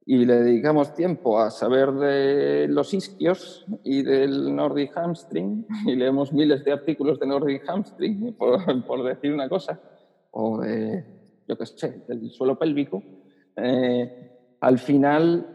[0.05, 6.33] y le dedicamos tiempo a saber de los isquios y del Nordic Hamstring y leemos
[6.33, 9.79] miles de artículos de Nordic Hamstring, por, decir una cosa,
[10.31, 11.05] o de,
[11.47, 13.01] yo qué sé, del suelo pélvico,
[13.55, 15.47] eh, al final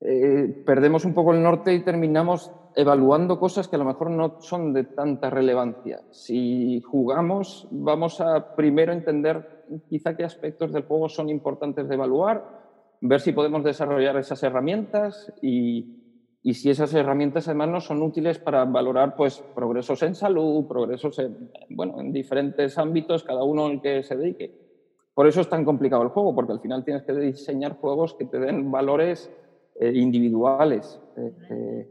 [0.00, 4.40] eh, perdemos un poco el norte y terminamos evaluando cosas que a lo mejor no
[4.40, 6.02] son de tanta relevancia.
[6.10, 12.59] Si jugamos, vamos a primero entender quizá qué aspectos del juego son importantes de evaluar
[13.00, 15.96] ver si podemos desarrollar esas herramientas y,
[16.42, 21.50] si esas herramientas además no son útiles para valorar pues, progresos en salud, progresos en,
[21.70, 24.70] bueno, en diferentes ámbitos, cada uno en el que se dedique.
[25.14, 28.24] Por eso es tan complicado el juego, porque al final tienes que diseñar juegos que
[28.24, 29.30] te den valores
[29.78, 31.00] eh, individuales.
[31.16, 31.88] Eh, eh,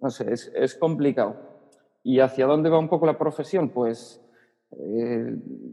[0.00, 1.36] no sé, es, es, complicado.
[2.02, 3.70] ¿Y hacia dónde va un poco la profesión?
[3.70, 4.18] Pues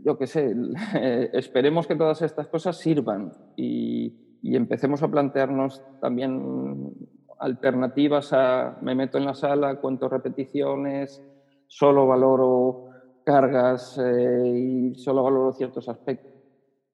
[0.04, 0.54] yo qué sé,
[1.34, 6.93] esperemos que todas estas cosas sirvan y, y empecemos a plantearnos también
[7.39, 11.23] alternativas a me meto en la sala, cuento repeticiones,
[11.67, 12.84] solo valoro
[13.23, 16.36] cargas eh, y solo valoro ciertos aspectos.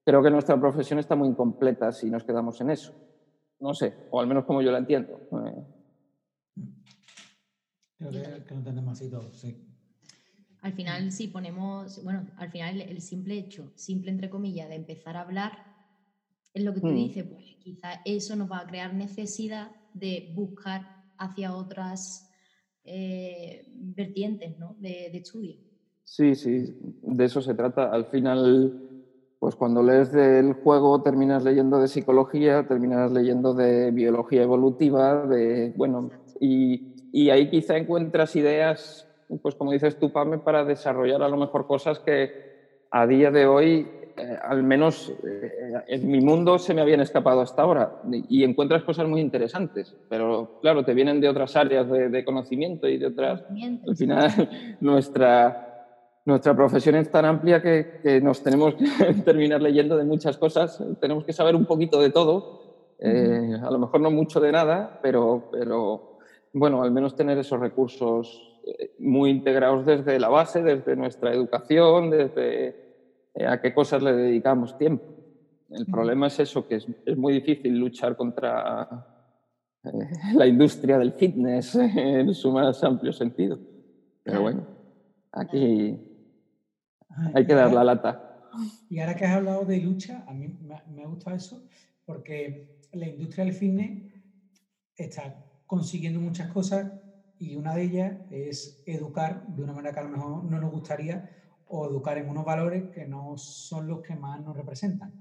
[0.03, 2.93] Creo que nuestra profesión está muy incompleta si nos quedamos en eso.
[3.59, 5.21] No sé, o al menos como yo la entiendo.
[7.97, 9.65] Creo que, lo entendemos así todos, sí.
[10.61, 15.15] Al final, si ponemos, bueno, al final el simple hecho, simple entre comillas, de empezar
[15.15, 15.74] a hablar
[16.55, 16.95] es lo que tú mm.
[16.95, 22.31] dices, pues quizá eso nos va a crear necesidad de buscar hacia otras
[22.85, 24.75] eh, vertientes ¿no?
[24.79, 25.57] de, estudio.
[26.05, 27.91] Sí, sí, de eso se trata.
[27.91, 28.79] Al final,
[29.37, 35.73] pues cuando lees del juego terminas leyendo de psicología, terminas leyendo de biología evolutiva, de,
[35.75, 39.09] bueno, y, y ahí quizá encuentras ideas,
[39.41, 42.45] pues como dices tú, Pame, para desarrollar a lo mejor cosas que
[42.91, 47.41] a día de hoy eh, al menos eh, en mi mundo se me habían escapado
[47.41, 52.25] hasta ahora y encuentras cosas muy interesantes, pero claro, te vienen de otras áreas de,
[52.25, 53.43] conocimiento y de otras...
[53.87, 54.31] Al final,
[54.79, 55.87] nuestra,
[56.25, 58.85] nuestra profesión es tan amplia que, nos tenemos que
[59.25, 63.79] terminar leyendo de muchas cosas, tenemos que saber un poquito de todo, eh, a lo
[63.79, 66.19] mejor no mucho de nada, pero, pero
[66.53, 68.55] bueno, al menos tener esos recursos
[68.99, 72.84] muy integrados desde la base, desde nuestra educación, desde eh,
[73.43, 75.03] a qué cosas le dedicamos tiempo.
[75.69, 79.05] El problema es eso, que es, muy difícil luchar contra
[79.83, 79.89] eh,
[80.35, 83.59] la industria del fitness en su más amplio sentido.
[84.23, 84.65] Pero bueno,
[85.31, 85.99] aquí
[87.33, 88.49] hay que dar la lata.
[88.89, 90.57] Y ahora que has hablado de lucha, a mí
[90.95, 91.67] me gusta eso,
[92.05, 94.13] porque la industria del fitness
[94.95, 96.91] está consiguiendo muchas cosas
[97.37, 100.71] y una de ellas es educar de una manera que a lo mejor no nos
[100.71, 101.29] gustaría
[101.67, 105.13] o educar en unos valores que no son los que más nos representan.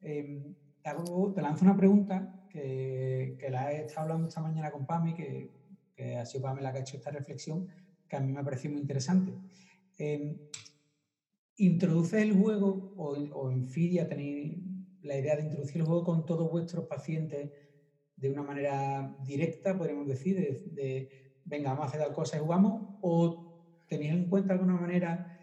[0.00, 5.50] Em, te, lanzo una pregunta que, la he estado hablando esta mañana con Pami, que,
[5.94, 7.68] que, ha sido Pami la que ha hecho esta reflexión,
[8.08, 9.32] que a mí me ha parecido muy interesante.
[9.98, 10.50] Eh,
[11.58, 14.58] ¿Introduce el juego o, o en FIDIA tenéis
[15.02, 17.50] la idea de introducir el juego con todos vuestros pacientes
[18.16, 21.08] de una manera directa, podríamos decir, de, de
[21.44, 22.96] venga, vamos a hacer tal cosa y jugamos?
[23.00, 25.35] ¿O tenéis en cuenta de alguna manera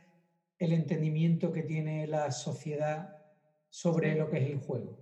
[0.64, 3.18] el entendimiento que tiene la sociedad
[3.70, 4.98] sobre lo que es el juego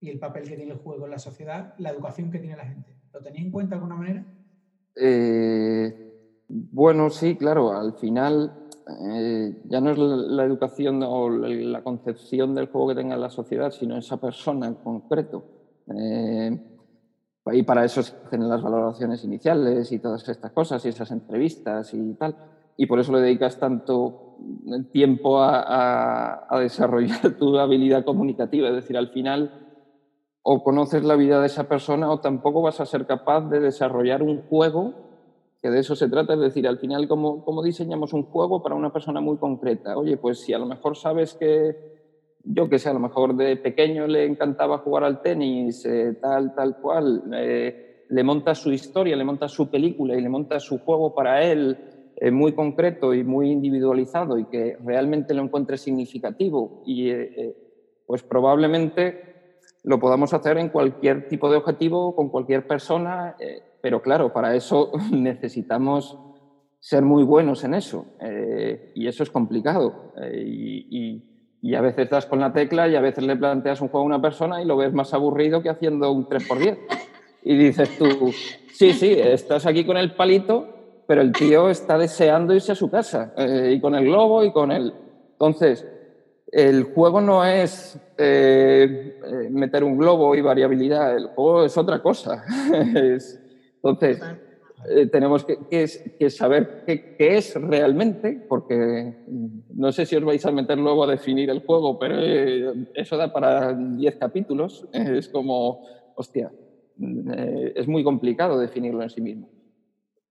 [0.00, 2.66] y el papel que tiene el juego en la sociedad, la educación que tiene la
[2.66, 2.94] gente.
[3.12, 4.24] ¿Lo tenéis en cuenta de alguna manera?
[4.96, 8.68] Eh, bueno, sí, claro, al final
[9.08, 13.70] eh, ya no es la, educación o la, concepción del juego que tenga la sociedad,
[13.70, 15.44] sino esa persona en concreto.
[15.96, 16.60] Eh,
[17.52, 21.92] y para eso se hacen las valoraciones iniciales y todas estas cosas y esas entrevistas
[21.94, 22.53] y tal.
[22.76, 24.36] Y por eso le dedicas tanto
[24.92, 28.68] tiempo a, desarrollar tu habilidad comunicativa.
[28.68, 29.60] Es decir, al final
[30.42, 34.22] o conoces la vida de esa persona o tampoco vas a ser capaz de desarrollar
[34.22, 34.92] un juego,
[35.62, 36.34] que de eso se trata.
[36.34, 39.96] Es decir, al final, ¿cómo, cómo diseñamos un juego para una persona muy concreta?
[39.96, 41.94] Oye, pues si a lo mejor sabes que
[42.44, 46.54] yo que sé, a lo mejor de pequeño le encantaba jugar al tenis, eh, tal,
[46.54, 50.78] tal cual, eh, le monta su historia, le monta su película y le monta su
[50.78, 56.82] juego para él eh, muy concreto y muy individualizado y que realmente lo encuentre significativo
[56.86, 57.10] y
[58.06, 63.36] pues probablemente lo podamos hacer en cualquier tipo de objetivo, con cualquier persona,
[63.80, 66.18] pero claro, para eso necesitamos
[66.80, 68.06] ser muy buenos en eso
[68.94, 73.24] y eso es complicado y y a veces das con la tecla y a veces
[73.24, 76.28] le planteas un juego a una persona y lo ves más aburrido que haciendo un
[76.28, 76.76] 3x10.
[77.42, 78.30] Y dices tú,
[78.70, 80.73] sí, sí, estás aquí con el palito,
[81.06, 84.52] pero el tío está deseando irse a su casa, eh, y con el globo y
[84.52, 84.92] con el...
[85.32, 85.86] Entonces,
[86.50, 92.00] el juego no es eh, eh, meter un globo y variabilidad, el juego es otra
[92.02, 92.44] cosa.
[92.72, 94.20] entonces,
[94.88, 95.88] eh, tenemos que,
[96.30, 99.14] saber qué, es realmente, porque
[99.74, 103.16] no sé si os vais a meter luego a definir el juego, pero eh, eso
[103.16, 104.86] da para 10 capítulos.
[104.92, 105.86] Es como,
[106.16, 106.52] hostia,
[107.00, 109.48] eh, es muy complicado definirlo en sí mismo.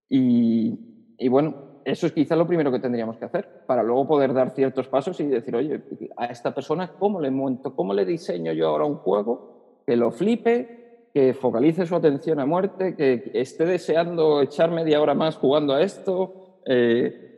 [0.10, 4.52] Y, bueno, eso es quizá lo primero que tendríamos que hacer, para luego poder dar
[4.52, 5.82] ciertos pasos y decir, oye,
[6.18, 7.76] a esta persona, ¿cómo le monto?
[7.76, 12.46] ¿Cómo le diseño yo ahora un juego que lo flipe, que focalice su atención a
[12.46, 16.60] muerte, que esté deseando echar media hora más jugando a esto.
[16.66, 17.36] Eh,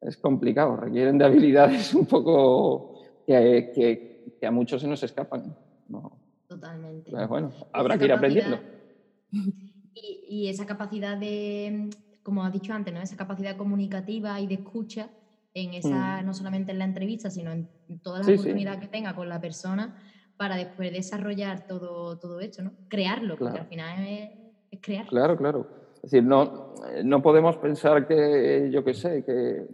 [0.00, 2.94] es complicado, requieren de habilidades un poco
[3.26, 5.56] que, a muchos se nos escapan.
[6.48, 7.10] Totalmente.
[7.10, 8.58] Pues bueno, habrá que ir aprendiendo.
[10.32, 11.90] Y, esa capacidad de,
[12.22, 13.02] como has dicho antes, ¿no?
[13.02, 15.10] esa capacidad comunicativa y de escucha,
[15.52, 16.24] en esa, mm.
[16.26, 17.68] no solamente en la entrevista, sino en
[18.02, 19.94] todas las oportunidades que tenga con la persona,
[20.38, 22.72] para después desarrollar todo, todo esto, ¿no?
[22.88, 25.06] Crearlo, porque al final es, crear.
[25.06, 25.66] Claro, claro.
[25.96, 29.66] Es decir, no, no podemos pensar que, yo qué sé, que,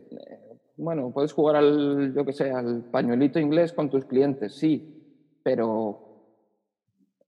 [0.77, 6.35] bueno, puedes jugar al, yo qué sé, al pañuelito inglés con tus clientes, sí, pero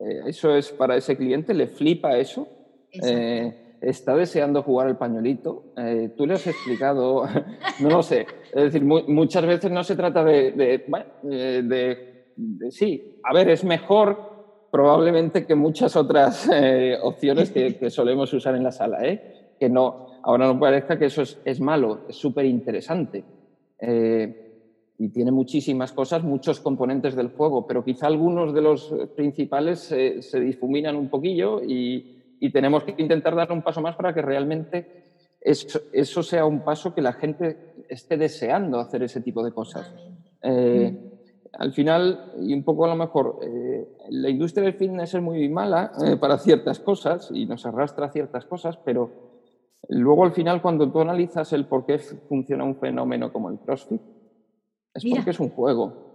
[0.01, 2.60] eh, eso es para ese cliente, le flipa eso.
[2.93, 5.73] Eh, está deseando jugar al pañuelito.
[5.77, 7.25] Eh, tú le has explicado,
[7.81, 8.27] no lo sé.
[8.53, 14.31] Es decir, muchas veces no se trata de, de, de sí, a ver, es mejor
[14.71, 19.55] probablemente que muchas otras eh, opciones que, solemos usar en la sala, ¿eh?
[19.59, 23.25] que no, ahora no parezca que eso es, malo, es súper interesante.
[23.79, 24.47] Eh,
[24.99, 30.41] y tiene muchísimas cosas, muchos componentes del juego, pero quizá algunos de los principales se
[30.41, 35.05] difuminan un poquillo y, tenemos que intentar dar un paso más para que realmente
[35.43, 39.93] eso, sea un paso que la gente esté deseando hacer ese tipo de cosas.
[41.53, 45.49] Al final, y un poco a lo mejor, eh, la industria del fitness es muy
[45.49, 49.11] mala eh, para ciertas cosas y nos arrastra a ciertas cosas, pero
[49.89, 54.01] luego al final cuando tú analizas el por qué funciona un fenómeno como el CrossFit,
[54.95, 56.10] es porque es un juego.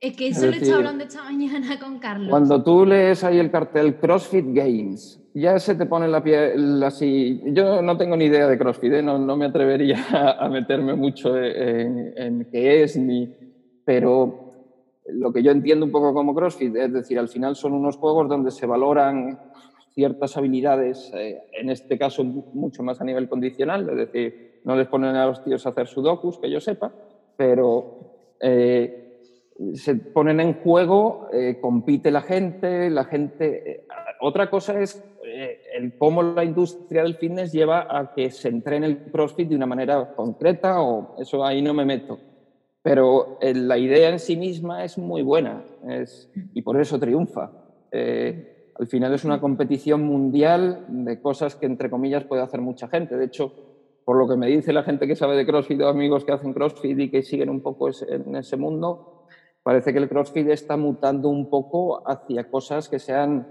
[0.00, 2.30] Es que eso lo he estado hablando esta mañana con Carlos.
[2.30, 7.42] Cuando tú lees ahí el cartel CrossFit Games, ya se te pone la piel así.
[7.46, 9.02] Yo no tengo ni idea de CrossFit, ¿eh?
[9.02, 13.28] no, no, me atrevería a meterme mucho en, en qué es, ni,
[13.84, 14.48] pero
[15.06, 18.28] lo que yo entiendo un poco como CrossFit, es decir, al final son unos juegos
[18.28, 19.38] donde se valoran
[19.94, 24.86] ciertas habilidades, eh, en este caso mucho más a nivel condicional, es decir, no les
[24.86, 26.92] ponen a los tíos a hacer sudokus, que yo sepa,
[27.36, 28.97] pero eh,
[29.74, 33.86] se ponen en juego, eh, compite la gente, la gente...
[34.20, 35.04] otra cosa es
[35.74, 39.66] el cómo la industria del fitness lleva a que se entrene el CrossFit de una
[39.66, 42.18] manera concreta, o eso ahí no me meto
[42.88, 45.62] pero eh, la idea en sí misma es muy buena
[46.54, 47.50] y por eso triunfa.
[47.92, 52.88] Eh, al final es una competición mundial de cosas que, entre comillas, puede hacer mucha
[52.88, 53.16] gente.
[53.16, 53.52] De hecho,
[54.06, 56.54] por lo que me dice la gente que sabe de CrossFit o amigos que hacen
[56.54, 59.17] CrossFit y que siguen un poco en ese mundo,
[59.68, 63.46] parece que el CrossFit está mutando un poco hacia cosas que sean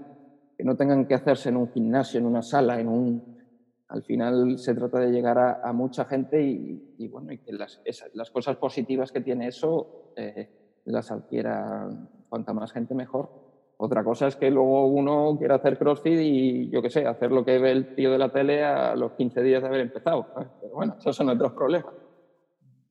[0.56, 3.38] que no tengan que hacerse en un gimnasio, en una sala, en un,
[3.86, 7.80] al final se trata de llegar a, mucha gente y, bueno, y que las,
[8.14, 11.88] las, cosas positivas que tiene eso eh, las adquiera
[12.28, 13.30] cuanta más gente mejor.
[13.76, 17.44] Otra cosa es que luego uno quiera hacer CrossFit y yo qué sé, hacer lo
[17.44, 20.26] que ve el tío de la tele a los 15 días de haber empezado.
[20.60, 21.94] Pero bueno, esos son otros problemas.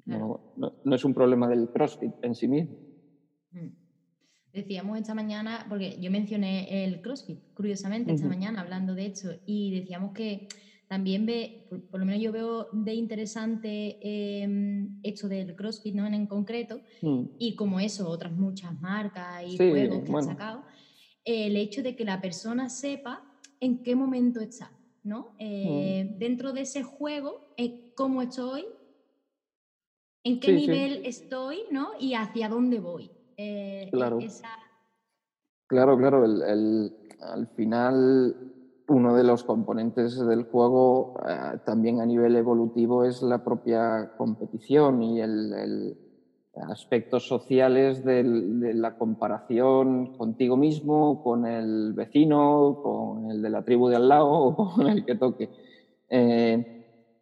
[0.06, 2.87] No, no, es un problema del CrossFit en sí mismo.
[3.52, 3.68] Mm.
[4.54, 9.80] Decíamos esta mañana, porque yo mencioné el CrossFit, curiosamente, esta mañana hablando de esto, y
[9.80, 10.48] decíamos que
[10.88, 16.08] también ve, por, lo menos yo veo de interesante em, esto del CrossFit ¿no?
[16.08, 17.24] en, concreto, mm.
[17.38, 20.64] y como eso, otras muchas marcas y juegos que han sacado,
[21.26, 23.22] el hecho de que la persona sepa
[23.60, 24.72] en qué momento está,
[25.04, 25.36] ¿no?
[25.40, 26.18] Eh, mm.
[26.20, 28.66] Dentro de ese juego, eh, cómo estoy,
[30.24, 31.92] en qué nivel estoy, ¿no?
[32.00, 33.12] Y hacia dónde voy.
[33.38, 34.20] Eh, Claro.
[34.20, 34.50] esa...
[35.68, 38.36] Claro, claro, el- el- al final
[38.88, 45.04] uno de los componentes del juego eh, también a nivel evolutivo es la propia competición
[45.04, 45.98] y el, el
[46.70, 53.90] aspectos sociales de la comparación contigo mismo, con el vecino, con el de la tribu
[53.90, 55.50] de al lado o con el que toque.
[56.10, 56.74] Eh,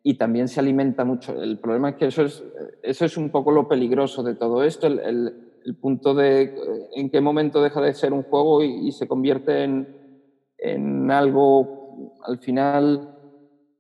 [0.03, 1.33] y también se alimenta mucho.
[1.41, 2.43] El problema es que eso es,
[2.83, 6.89] eso es un poco lo peligroso de todo esto, el, el- el punto de eh,
[6.95, 9.87] en qué momento deja de ser un juego y, y se convierte en,
[10.57, 13.15] en algo, al final,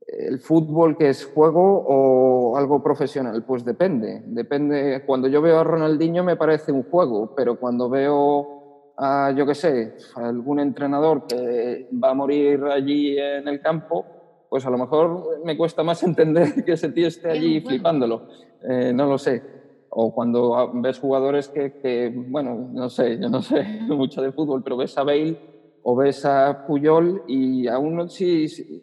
[0.07, 3.43] el fútbol que es juego o algo profesional.
[3.43, 5.03] Pues depende, depende.
[5.05, 9.55] Cuando yo veo a Ronaldinho me parece un juego, pero cuando veo a, yo qué
[9.55, 14.05] sé, a algún entrenador que va a morir allí en el campo,
[14.49, 18.27] pues a lo mejor me cuesta más entender que ese tío esté Es allí flipándolo.
[18.67, 19.54] Eh, no lo sé.
[19.97, 24.61] O cuando ah, ves jugadores que, bueno, no sé, yo no sé mucho de fútbol,
[24.63, 25.39] pero ves a Bale
[25.81, 28.81] o ves a Puyol y a uno sí, sí,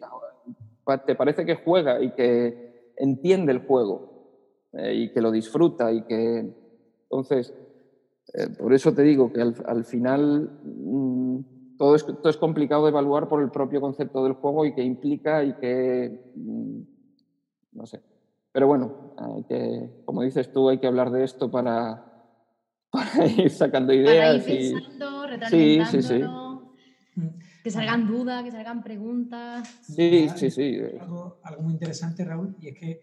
[0.83, 2.55] pa- te parece que juega y que
[2.95, 4.05] entiende el juego
[4.73, 6.51] eh, y que lo disfruta y que...
[7.09, 7.53] Entonces,
[8.33, 11.39] eh, por eso te digo que al, al final mm,
[11.77, 14.83] todo, es, todo es complicado de evaluar por el propio concepto del juego y que
[14.83, 16.19] implica y que...
[16.35, 16.81] mm,
[17.73, 18.01] no sé.
[18.53, 22.05] Pero bueno, hay que, como dices tú, hay que hablar de esto para,
[22.91, 24.73] para ir sacando Para ir ideas y...
[24.73, 26.13] pensando, Sí, sí, sí.
[26.13, 26.75] retroalimentándolo,
[27.63, 29.67] que salgan dudas, que salgan preguntas.
[29.81, 30.77] Sí, sí, sí.
[30.99, 33.01] Algo, algo muy interesante, Raúl, y es que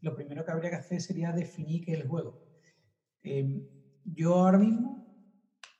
[0.00, 2.42] lo primero que habría que hacer sería definir qué es el juego.
[3.22, 3.62] Eh,
[4.04, 5.06] yo ahora mismo,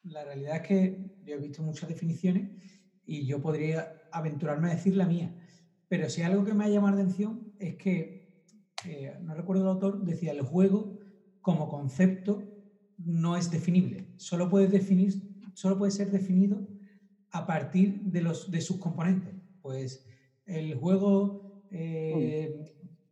[0.05, 2.51] la realidad es que yo he visto muchas definiciones
[3.05, 5.35] y yo podría aventurarme a decir la mía.
[5.89, 8.20] Pero si algo que me ha llamado la atención es que,
[8.85, 10.99] eh, no recuerdo el autor, decía el juego
[11.41, 12.43] como concepto
[12.97, 14.13] no es definible.
[14.17, 15.15] Solo puede, definir,
[15.55, 16.67] solo puede ser definido
[17.31, 19.35] a partir de, los, de sus componentes.
[19.61, 20.05] Pues
[20.45, 22.65] el juego eh,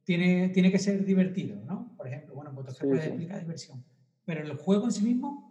[0.04, 1.94] tiene, tiene que ser divertido, ¿no?
[1.96, 3.08] Por ejemplo, bueno, pues Sí, puedes sí.
[3.10, 3.84] explicar diversión.
[4.24, 5.48] Pero el juego en sí mismo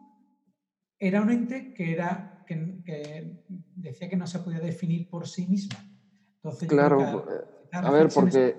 [1.00, 3.38] era un ente que, era, que, que
[3.76, 5.78] decía que no se podía definir por sí misma.
[6.42, 7.04] Entonces, Claro, que
[7.34, 8.56] eh, a ver, porque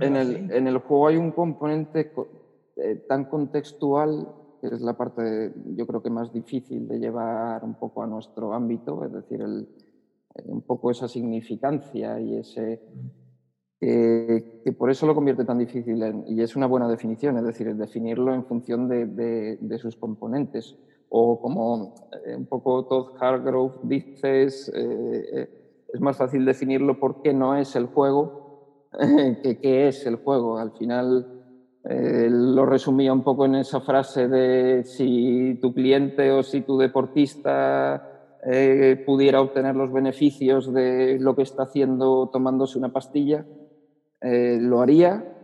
[0.00, 2.30] En el, en el juego hay un componente co-
[2.76, 4.28] eh, tan contextual,
[4.60, 8.54] que es la parte, yo creo que más difícil de llevar un poco a nuestro
[8.54, 9.68] ámbito, es decir, el-
[10.36, 12.80] eh, un poco esa significancia y ese...
[13.80, 17.44] que- que por eso lo convierte tan difícil en- y es una buena definición, es
[17.44, 20.76] decir, es definirlo en función de, de- de sus componentes.
[21.08, 21.90] O como
[22.26, 25.46] eh, un poco Todd Hargrove dices, eh, eh,
[25.88, 28.34] es más fácil definirlo por qué no es el juego
[29.42, 30.58] que qué es el juego.
[30.58, 31.26] Al final
[31.84, 36.76] eh, lo resumía un poco en esa frase de si tu cliente o si tu
[36.76, 43.46] deportista eh, pudiera obtener los beneficios de lo que está haciendo tomándose una pastilla,
[44.20, 45.34] eh, lo haría.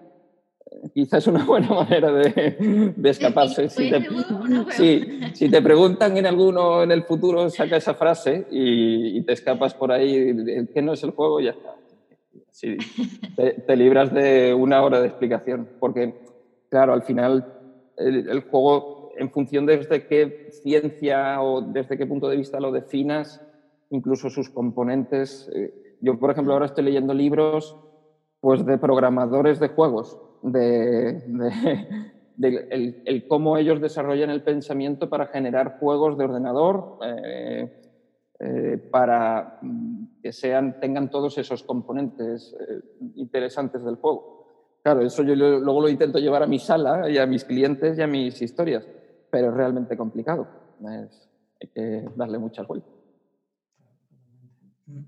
[0.92, 3.68] Quizás es una buena manera de, de escaparse.
[3.68, 9.22] Si te, si te preguntan en alguno en el futuro, saca esa frase y, y
[9.22, 11.74] te escapas por ahí, que no es el juego ya está.
[12.50, 12.76] Sí,
[13.36, 16.14] te, libras de una hora de explicación, porque,
[16.70, 17.46] claro, al final
[17.96, 22.72] el, juego, en función de desde qué ciencia o desde qué punto de vista lo
[22.72, 23.42] definas,
[23.90, 25.48] incluso sus componentes.
[25.54, 25.70] eh,
[26.00, 27.76] yo, por ejemplo, ahora estoy leyendo libros
[28.40, 31.86] pues, de programadores de juegos, de, de-
[32.36, 36.86] de el, el cómo ellos desarrollan el pensamiento para generar juegos de ordenador.
[37.04, 37.68] eh,
[38.40, 42.80] eh, para mm, que sean, tengan todos esos componentes eh,
[43.16, 44.78] interesantes del juego.
[44.82, 47.98] Claro, eso yo lo- luego lo intento llevar a mi sala y a mis clientes
[47.98, 48.86] y a mis historias,
[49.30, 50.46] pero es realmente complicado.
[51.04, 51.28] Es-
[51.60, 52.90] hay que darle muchas vueltas.
[54.86, 55.00] Mm.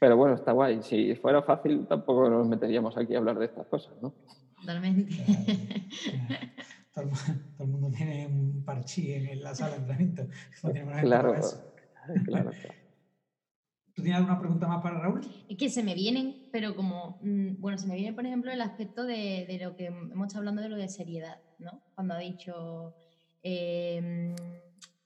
[0.00, 0.80] Pero bueno, está guay.
[0.82, 4.14] Si fuera fácil, tampoco nos meteríamos aquí a hablar de estas cosas, ¿no?
[4.60, 5.14] Totalmente.
[6.94, 7.16] Todo el, mu-
[7.56, 10.22] todo el mundo tiene un parchí en la sala de entrenamiento.
[10.62, 11.64] No Claro, eso.
[12.24, 12.78] claro, claro.
[13.94, 15.20] ¿Tú tienes alguna pregunta más para Raúl?
[15.48, 18.60] Es que se me vienen, pero como, mm, bueno, se me viene, por ejemplo, el
[18.60, 21.82] aspecto de, de lo que hemos estado hablando de lo de seriedad, ¿no?
[21.94, 22.94] Cuando ha dicho,
[23.42, 24.34] eh,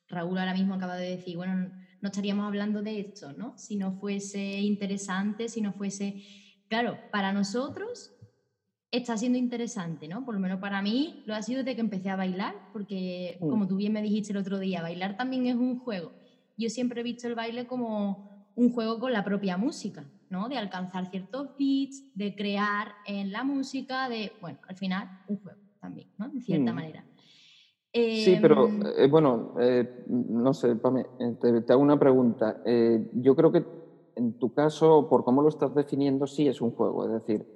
[0.09, 1.55] Raúl ahora mismo acaba de decir, bueno,
[2.01, 3.55] no estaríamos hablando de esto, ¿no?
[3.57, 6.23] Si no fuese interesante, si no fuese,
[6.69, 8.15] claro, para nosotros
[8.91, 10.25] está siendo interesante, ¿no?
[10.25, 13.49] Por lo menos para mí lo ha sido desde que empecé a bailar, porque Mm.
[13.49, 16.15] como tú bien me dijiste el otro día, bailar también es un juego.
[16.57, 20.49] Yo siempre he visto el baile como un juego con la propia música, ¿no?
[20.49, 25.59] De alcanzar ciertos beats, de crear en la música, de, bueno, al final un juego
[25.81, 26.29] también, ¿no?
[26.29, 26.75] De cierta Mm.
[26.75, 27.07] manera.
[27.95, 32.61] Sí, pero Em, eh, bueno, eh, no sé, Pame, eh, te, te hago una pregunta.
[33.13, 33.65] Yo creo que
[34.17, 37.47] en tu caso, por cómo lo estás definiendo, sí es un juego, es decir,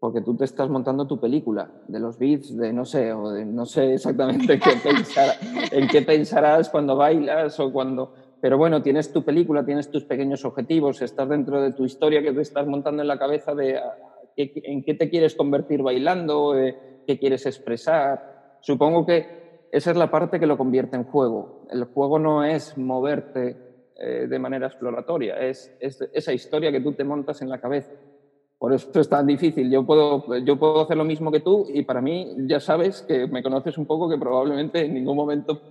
[0.00, 3.44] porque tú te estás montando tu película de los beats, de no sé, o de
[3.44, 5.36] no sé exactamente qué pensar-
[5.72, 8.12] en qué pensarás cuando bailas o cuando...
[8.44, 12.30] Pero bueno, tienes tu película, tienes tus pequeños objetivos, estás dentro de tu historia que
[12.30, 13.96] te estás montando en la cabeza de ah,
[14.36, 16.76] en qué te quieres convertir bailando, eh,
[17.06, 18.58] qué quieres expresar.
[18.60, 21.66] Supongo que esa es la parte que lo convierte en juego.
[21.70, 23.56] El juego no es moverte
[23.96, 27.92] eh, de manera exploratoria, es, es esa historia que tú te montas en la cabeza.
[28.58, 29.70] Por eso es tan difícil.
[29.70, 33.26] Yo puedo, yo puedo hacer lo mismo que tú y para mí ya sabes que
[33.26, 35.62] me conoces un poco que probablemente en ningún momento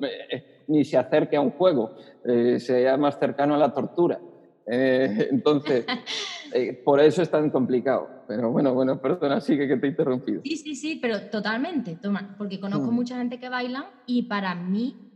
[0.68, 1.96] ni se acerque a un juego,
[2.26, 4.20] eh, sea más cercano a la tortura.
[4.66, 5.86] Eh, entonces,
[6.54, 8.24] eh, por eso es tan complicado.
[8.28, 10.42] Pero bueno, bueno, perdona, sigue que te he interrumpido.
[10.44, 12.96] Sí, sí, sí, pero totalmente, toma, porque conozco Mm.
[12.96, 15.10] mucha gente que baila y para mí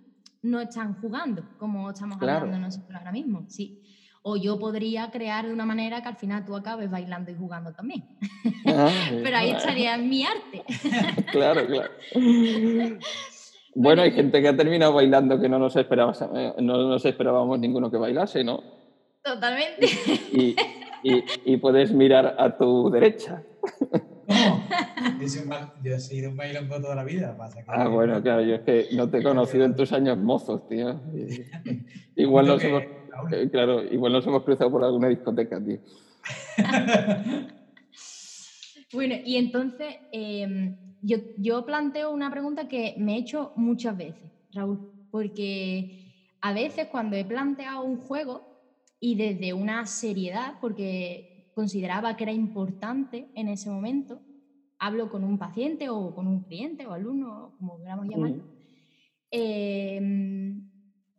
[0.43, 2.45] no están jugando, como estamos Claro.
[2.45, 3.82] hablando nosotros ahora mismo, sí.
[4.24, 7.72] O yo podría crear de una manera que al final tú acabes bailando y jugando
[7.72, 8.04] también.
[8.66, 8.89] Ah,
[9.24, 10.64] Pero ahí estaría mi arte.
[11.32, 11.91] Claro, claro.
[13.80, 17.59] Bueno, hay gente que ha terminado bailando que no nos, esperabas, eh, no nos esperábamos
[17.59, 18.63] ninguno que bailase, ¿no?
[19.23, 19.86] Totalmente.
[20.34, 20.55] Y,
[21.03, 23.43] y- y puedes mirar a tu derecha.
[24.28, 24.63] ¿Cómo?
[25.21, 27.38] Yo, soy un ba- yo he sido un bailongo toda la vida.
[27.38, 30.17] Pasa que Ah, bueno, claro, yo es que no te he conocido en tus años
[30.17, 30.99] mozos, tío.
[31.13, 31.43] Y-
[32.23, 32.84] Igual nos que- hemos,
[33.32, 35.78] eh, claro, igual nos hemos cruzado por alguna discoteca, tío.
[38.93, 44.32] Bueno, y entonces em, yo, yo planteo una pregunta que me he hecho muchas veces,
[44.52, 44.80] Raúl,
[45.12, 48.41] porque a veces cuando he planteado un juego
[49.00, 54.22] y desde una seriedad, porque consideraba que era importante en ese momento,
[54.80, 58.43] hablo con un paciente o con un cliente o alumno, como queramos llamarlo,
[59.32, 60.62] em,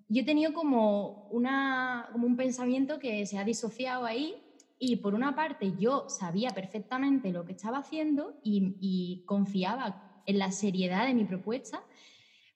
[0.09, 4.35] yo he tenido como, una, como un pensamiento que se ha disociado ahí
[4.79, 10.39] y por una parte yo sabía perfectamente lo que estaba haciendo y, y confiaba en
[10.39, 11.83] la seriedad de mi propuesta,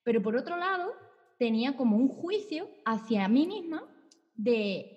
[0.03, 0.91] pero por otro lado
[1.39, 3.83] tenía como un juicio hacia mí misma
[4.35, 4.93] de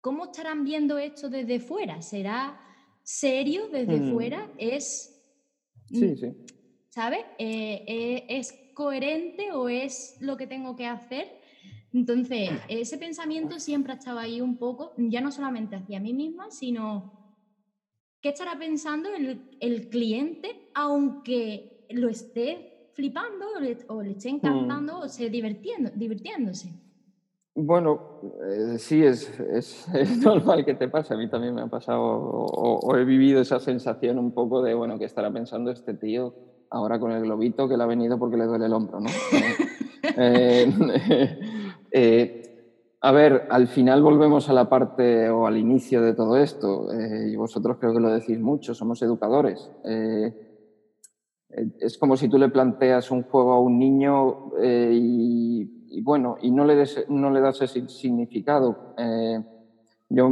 [0.00, 2.02] cómo estarán viendo esto desde fuera.
[2.02, 2.58] ¿Será
[3.02, 4.02] serio desde Mm.
[4.02, 4.50] fuera?
[4.56, 5.14] ¿Es,
[5.92, 6.34] Sí, sí.
[6.90, 7.20] ¿sabes?
[7.38, 11.37] Eh, eh, ¿Es coherente o es lo que tengo que hacer?
[11.92, 16.50] Entonces, ese pensamiento siempre ha estado ahí un poco, ya no solamente hacia mí misma,
[16.50, 17.12] sino
[18.20, 24.28] qué estará pensando el, el cliente, aunque lo esté flipando o le, o le esté
[24.28, 26.68] encantando o esté divirtiendo, divirtiéndose.
[27.54, 31.14] Bueno, eh, sí, es, es, es normal que te pase.
[31.14, 34.74] A mí también me ha pasado o, o he vivido esa sensación un poco de,
[34.74, 36.34] bueno, que estará pensando este tío
[36.70, 39.08] ahora con el globito que le ha venido porque le duele el hombro, ¿no?
[40.20, 40.66] Eh,
[41.90, 42.42] eh,
[43.00, 47.30] a ver, al final volvemos a la parte o al inicio de todo esto, eh,
[47.32, 49.70] y vosotros creo que lo decís mucho, somos educadores.
[49.84, 50.34] Eh,
[51.80, 56.50] es como si tú le planteas un juego a un niño y, y bueno, y
[56.50, 58.94] no le, des, no le das ese significado.
[60.10, 60.30] Yo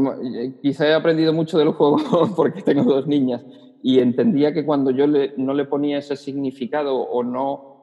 [0.60, 1.96] quizá he aprendido mucho del juego
[2.36, 3.44] porque tengo dos niñas
[3.82, 7.76] y entendía que cuando yo le, no le ponía ese significado o no,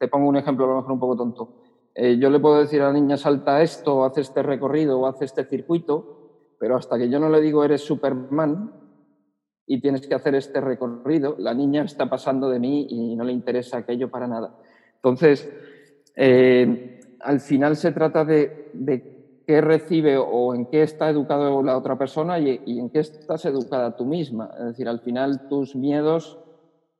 [0.00, 1.59] te pongo un ejemplo a lo mejor un poco tonto,
[1.94, 5.06] eh, yo le puedo decir a la niña salta esto, o hace este recorrido o
[5.06, 8.72] hace este circuito, pero hasta que yo no le digo eres Superman
[9.66, 13.32] y tienes que hacer este recorrido, la niña está pasando de mí y no le
[13.32, 14.56] interesa aquello para nada.
[14.96, 15.50] Entonces,
[16.16, 21.96] eh, al final se trata de, qué recibe o en qué está educado la otra
[21.96, 24.50] persona y, y, en qué estás educada tú misma.
[24.58, 26.38] Es decir, al final tus miedos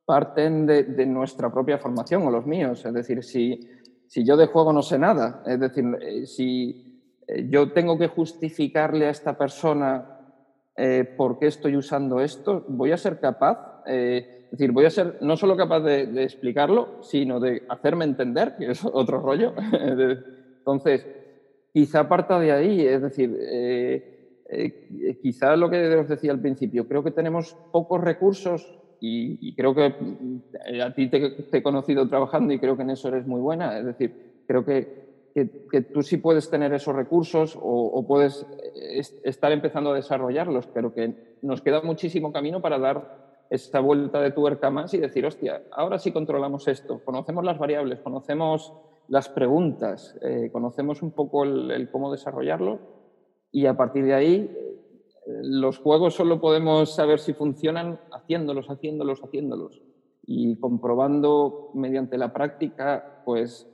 [0.05, 2.85] parten de, de nuestra propia formación o los míos.
[2.85, 3.69] Es decir, si,
[4.11, 7.01] si, yo de juego no sé nada, es decir, eh, si
[7.49, 10.19] yo tengo que justificarle a esta persona
[10.77, 14.91] eh, por qué estoy usando esto, voy a ser capaz, eh, es decir, voy a
[14.91, 19.55] ser no solo capaz de, explicarlo, sino de hacerme entender, que es otro rollo.
[20.59, 21.07] Entonces,
[21.73, 26.89] quizá parta de ahí, es decir, eh, eh, quizá lo que os decía al principio,
[26.89, 29.95] creo que tenemos pocos recursos y, y creo que
[30.67, 33.41] eh, a ti te, te, he conocido trabajando y creo que en eso eres muy
[33.41, 38.07] buena, es decir, creo que, que, que tú sí puedes tener esos recursos o, o
[38.07, 38.47] puedes
[39.25, 43.21] estar empezando a desarrollarlos, pero que nos queda muchísimo camino para dar
[43.51, 48.01] esta vuelta de tuerca más y decir, hostia, ahora sí controlamos esto, conocemos las variables,
[48.01, 48.73] conocemos
[49.09, 52.79] las preguntas, eh, conocemos un poco el, el, cómo desarrollarlo
[53.51, 54.70] y a partir de ahí eh,
[55.27, 59.83] los juegos solo podemos saber si funcionan haciéndolos, haciéndolos, haciéndolos.
[60.33, 63.67] y comprobando mediante la práctica, pues,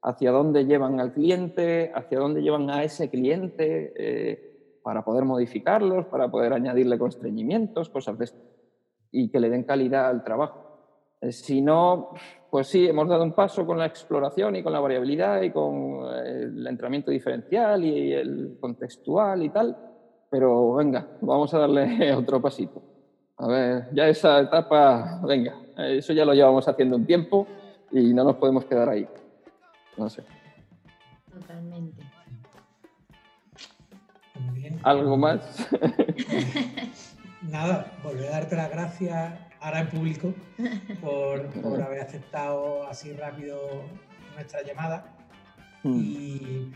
[0.00, 6.06] hacia dónde llevan al cliente, hacia dónde llevan a ese cliente, eh, para poder modificarlos,
[6.06, 8.38] para poder añadirle constreñimientos, cosas de esto,
[9.10, 10.64] y que le den calidad al trabajo.
[11.22, 12.10] Eh, si no,
[12.50, 16.04] pues sí, hemos dado un paso con la exploración y con la variabilidad y con
[16.04, 19.76] eh, el entrenamiento diferencial y el contextual y tal,
[20.34, 22.82] pero venga, vamos a darle otro pasito.
[23.36, 27.46] A ver, ya esa etapa, venga, eso ya lo llevamos haciendo un tiempo
[27.92, 29.06] y no nos podemos quedar ahí.
[29.96, 30.24] No sé.
[31.32, 32.02] Totalmente.
[34.82, 35.68] ¿Algo más?
[37.42, 40.34] Nada, volver a darte las gracias ahora en público
[41.00, 43.56] por, por haber aceptado así rápido
[44.34, 45.14] nuestra llamada
[45.84, 46.00] Hmm.
[46.00, 46.72] y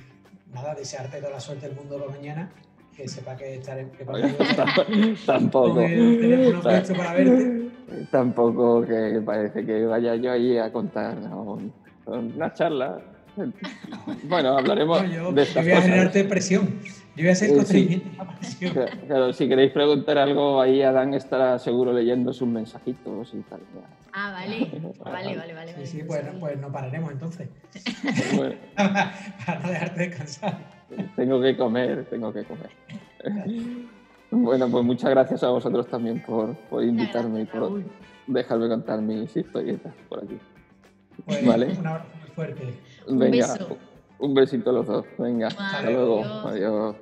[0.53, 2.53] nada, desearte toda la suerte del mundo para mañana,
[2.99, 3.87] que sepa que estaré
[5.27, 5.75] Tampoco.
[5.75, 7.71] con el teléfono puesto para verte.
[8.11, 11.59] Tampoco que parece que vaya yo ahí a contar ¿no?
[12.07, 13.01] una charla.
[14.25, 16.79] Bueno, hablaremos No, yo, de yo voy a generarte presión.
[17.17, 18.03] Yo voy a ser Eh, sí.
[18.39, 18.75] presión.
[19.07, 23.61] Claro, si queréis preguntar algo, ahí Adán estará seguro leyendo sus mensajitos y tal.
[24.13, 24.71] Ah, vale.
[25.05, 25.69] Vale, vale, vale.
[25.73, 27.49] Sí, vale, sí, pues, pues no pararemos entonces.
[28.37, 30.59] Bueno, para no dejarte descansar.
[31.17, 32.71] tengo que comer, tengo que comer.
[34.31, 37.85] Bueno, pues muchas gracias a vosotros también por, por invitarme y por Raúl.
[38.27, 40.39] dejarme contar mis historietas por aquí.
[41.25, 41.67] Pues, Vale.
[41.79, 42.75] Un abrazo muy fuerte.
[43.09, 43.77] Un Venga, beso.
[44.19, 45.07] un besito a los dos.
[45.19, 46.25] Venga, hasta luego.
[46.25, 46.97] adiós.